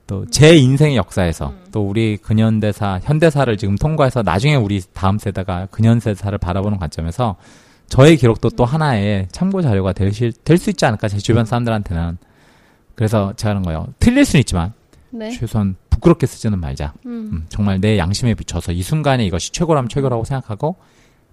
또 0.07 0.25
제 0.31 0.55
인생의 0.57 0.95
역사에서 0.97 1.49
음. 1.49 1.63
또 1.71 1.87
우리 1.87 2.17
근현대사, 2.17 2.99
현대사를 3.03 3.57
지금 3.57 3.75
통과해서 3.75 4.23
나중에 4.23 4.55
우리 4.55 4.81
다음 4.93 5.17
세대가 5.19 5.67
근현대사를 5.71 6.35
바라보는 6.37 6.77
관점에서 6.79 7.35
저의 7.89 8.17
기록도 8.17 8.51
또 8.51 8.65
하나의 8.65 9.27
참고 9.31 9.61
자료가 9.61 9.93
될 9.93 10.11
수 10.13 10.69
있지 10.69 10.85
않을까 10.85 11.07
제 11.07 11.17
주변 11.17 11.45
사람들한테는 11.45 12.17
그래서 12.95 13.33
제가 13.35 13.51
하는 13.51 13.63
거예요. 13.63 13.87
틀릴 13.99 14.25
수는 14.25 14.41
있지만 14.41 14.73
네. 15.11 15.31
최소한 15.31 15.75
부끄럽게 15.99 16.25
쓰지는 16.25 16.59
말자. 16.59 16.93
음. 17.05 17.29
음, 17.31 17.45
정말 17.49 17.79
내 17.79 17.97
양심에 17.97 18.33
비춰서 18.33 18.71
이 18.71 18.81
순간에 18.81 19.25
이것이 19.25 19.51
최고라면 19.51 19.89
최고라고 19.89 20.23
생각하고 20.23 20.77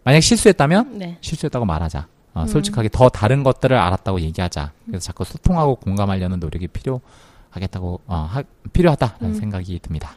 만약 0.05 0.21
실수했다면 0.21 0.99
네. 0.99 1.19
실수했다고 1.21 1.65
말하자. 1.65 2.07
어, 2.35 2.43
음. 2.43 2.47
솔직하게 2.47 2.91
더 2.93 3.09
다른 3.09 3.43
것들을 3.43 3.77
알았다고 3.77 4.21
얘기하자. 4.21 4.73
그래서 4.87 5.05
자꾸 5.07 5.25
소통하고 5.25 5.77
공감하려는 5.77 6.39
노력이 6.41 6.69
필요하겠다고 6.69 8.01
어, 8.07 8.29
하- 8.31 8.43
필요하다라는 8.73 9.35
음. 9.35 9.41
생각이 9.41 9.79
듭니다. 9.81 10.17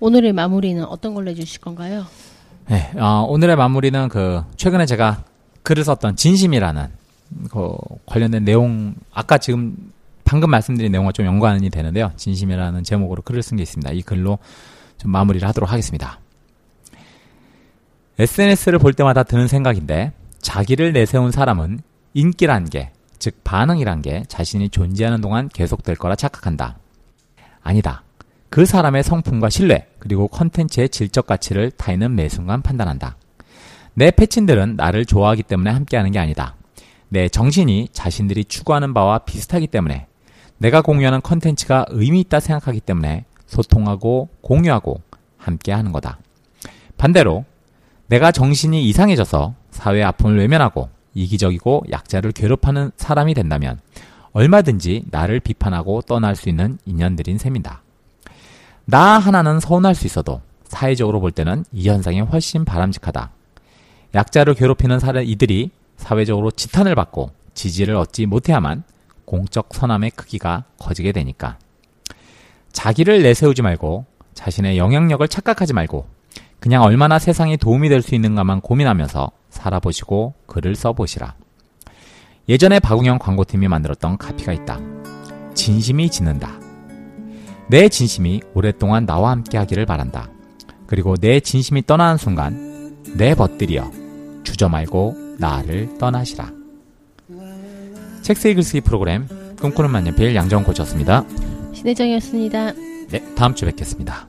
오늘의 0.00 0.32
마무리는 0.32 0.82
어떤 0.84 1.14
걸로 1.14 1.30
해주실 1.30 1.60
건가요? 1.60 2.06
네, 2.68 2.90
어, 2.96 3.26
오늘의 3.28 3.54
마무리는 3.56 4.08
그 4.08 4.42
최근에 4.56 4.86
제가 4.86 5.24
글을 5.62 5.84
썼던 5.84 6.16
진심이라는 6.16 6.88
그 7.50 7.76
관련된 8.06 8.44
내용 8.44 8.94
아까 9.12 9.36
지금 9.36 9.92
방금 10.24 10.50
말씀드린 10.50 10.90
내용과 10.92 11.12
좀 11.12 11.26
연관이 11.26 11.70
되는데요. 11.70 12.12
진심이라는 12.16 12.82
제목으로 12.82 13.22
글을 13.22 13.42
쓴 13.42 13.56
게 13.56 13.62
있습니다. 13.62 13.92
이 13.92 14.02
글로 14.02 14.38
좀 14.98 15.10
마무리를 15.10 15.46
하도록 15.48 15.70
하겠습니다. 15.70 16.18
SNS를 18.18 18.78
볼 18.78 18.94
때마다 18.94 19.22
드는 19.22 19.48
생각인데 19.48 20.12
자기를 20.40 20.92
내세운 20.92 21.30
사람은 21.30 21.80
인기란 22.14 22.68
게, 22.70 22.92
즉 23.18 23.42
반응이란 23.44 24.02
게 24.02 24.22
자신이 24.28 24.68
존재하는 24.68 25.20
동안 25.20 25.48
계속될 25.48 25.96
거라 25.96 26.14
착각한다. 26.14 26.78
아니다. 27.62 28.02
그 28.50 28.66
사람의 28.66 29.02
성품과 29.02 29.50
신뢰, 29.50 29.88
그리고 29.98 30.28
컨텐츠의 30.28 30.90
질적 30.90 31.26
가치를 31.26 31.72
타인은 31.72 32.14
매 32.14 32.28
순간 32.28 32.62
판단한다. 32.62 33.16
내 33.94 34.10
페친들은 34.10 34.76
나를 34.76 35.06
좋아하기 35.06 35.42
때문에 35.44 35.70
함께하는 35.70 36.12
게 36.12 36.18
아니다. 36.18 36.54
내 37.08 37.28
정신이 37.28 37.88
자신들이 37.92 38.44
추구하는 38.44 38.94
바와 38.94 39.20
비슷하기 39.20 39.68
때문에 39.68 40.06
내가 40.64 40.80
공유하는 40.80 41.20
컨텐츠가 41.20 41.84
의미 41.90 42.20
있다 42.20 42.40
생각하기 42.40 42.80
때문에 42.80 43.26
소통하고 43.44 44.30
공유하고 44.40 45.02
함께 45.36 45.72
하는 45.72 45.92
거다. 45.92 46.18
반대로 46.96 47.44
내가 48.06 48.32
정신이 48.32 48.82
이상해져서 48.88 49.54
사회의 49.70 50.04
아픔을 50.04 50.38
외면하고 50.38 50.88
이기적이고 51.12 51.84
약자를 51.90 52.32
괴롭하는 52.32 52.92
사람이 52.96 53.34
된다면 53.34 53.78
얼마든지 54.32 55.04
나를 55.10 55.40
비판하고 55.40 56.00
떠날 56.00 56.34
수 56.34 56.48
있는 56.48 56.78
인연들인 56.86 57.36
셈이다. 57.36 57.82
나 58.86 59.18
하나는 59.18 59.60
서운할 59.60 59.94
수 59.94 60.06
있어도 60.06 60.40
사회적으로 60.64 61.20
볼 61.20 61.30
때는 61.30 61.66
이 61.72 61.90
현상이 61.90 62.20
훨씬 62.22 62.64
바람직하다. 62.64 63.30
약자를 64.14 64.54
괴롭히는 64.54 64.98
사람 64.98 65.24
이들이 65.24 65.72
사회적으로 65.98 66.50
지탄을 66.50 66.94
받고 66.94 67.32
지지를 67.52 67.96
얻지 67.96 68.24
못해야만 68.24 68.82
공적 69.34 69.70
선함의 69.72 70.12
크기가 70.12 70.62
커지게 70.78 71.10
되니까. 71.10 71.58
자기를 72.72 73.22
내세우지 73.22 73.62
말고 73.62 74.04
자신의 74.34 74.78
영향력을 74.78 75.26
착각하지 75.26 75.72
말고 75.72 76.06
그냥 76.60 76.84
얼마나 76.84 77.18
세상에 77.18 77.56
도움이 77.56 77.88
될 77.88 78.00
수 78.00 78.14
있는가만 78.14 78.60
고민하면서 78.60 79.32
살아보시고 79.50 80.34
글을 80.46 80.76
써보시라. 80.76 81.34
예전에 82.48 82.78
박웅영 82.78 83.18
광고팀이 83.18 83.66
만들었던 83.66 84.18
카피가 84.18 84.52
있다. 84.52 84.78
진심이 85.54 86.10
짓는다. 86.10 86.60
내 87.68 87.88
진심이 87.88 88.40
오랫동안 88.54 89.04
나와 89.04 89.30
함께 89.32 89.58
하기를 89.58 89.84
바란다. 89.84 90.28
그리고 90.86 91.16
내 91.16 91.40
진심이 91.40 91.84
떠나는 91.84 92.18
순간 92.18 93.02
내 93.16 93.34
벗들이여 93.34 93.90
주저 94.44 94.68
말고 94.68 95.36
나를 95.40 95.98
떠나시라. 95.98 96.52
책쓰기 98.24 98.54
글쓰기 98.54 98.80
프로그램 98.80 99.28
꿈꾸는 99.60 99.90
만년필 99.90 100.34
양정은 100.34 100.64
코치였습니다. 100.64 101.24
신혜정이었습니다. 101.74 102.72
네, 103.10 103.34
다음 103.36 103.54
주에 103.54 103.68
뵙겠습니다. 103.68 104.26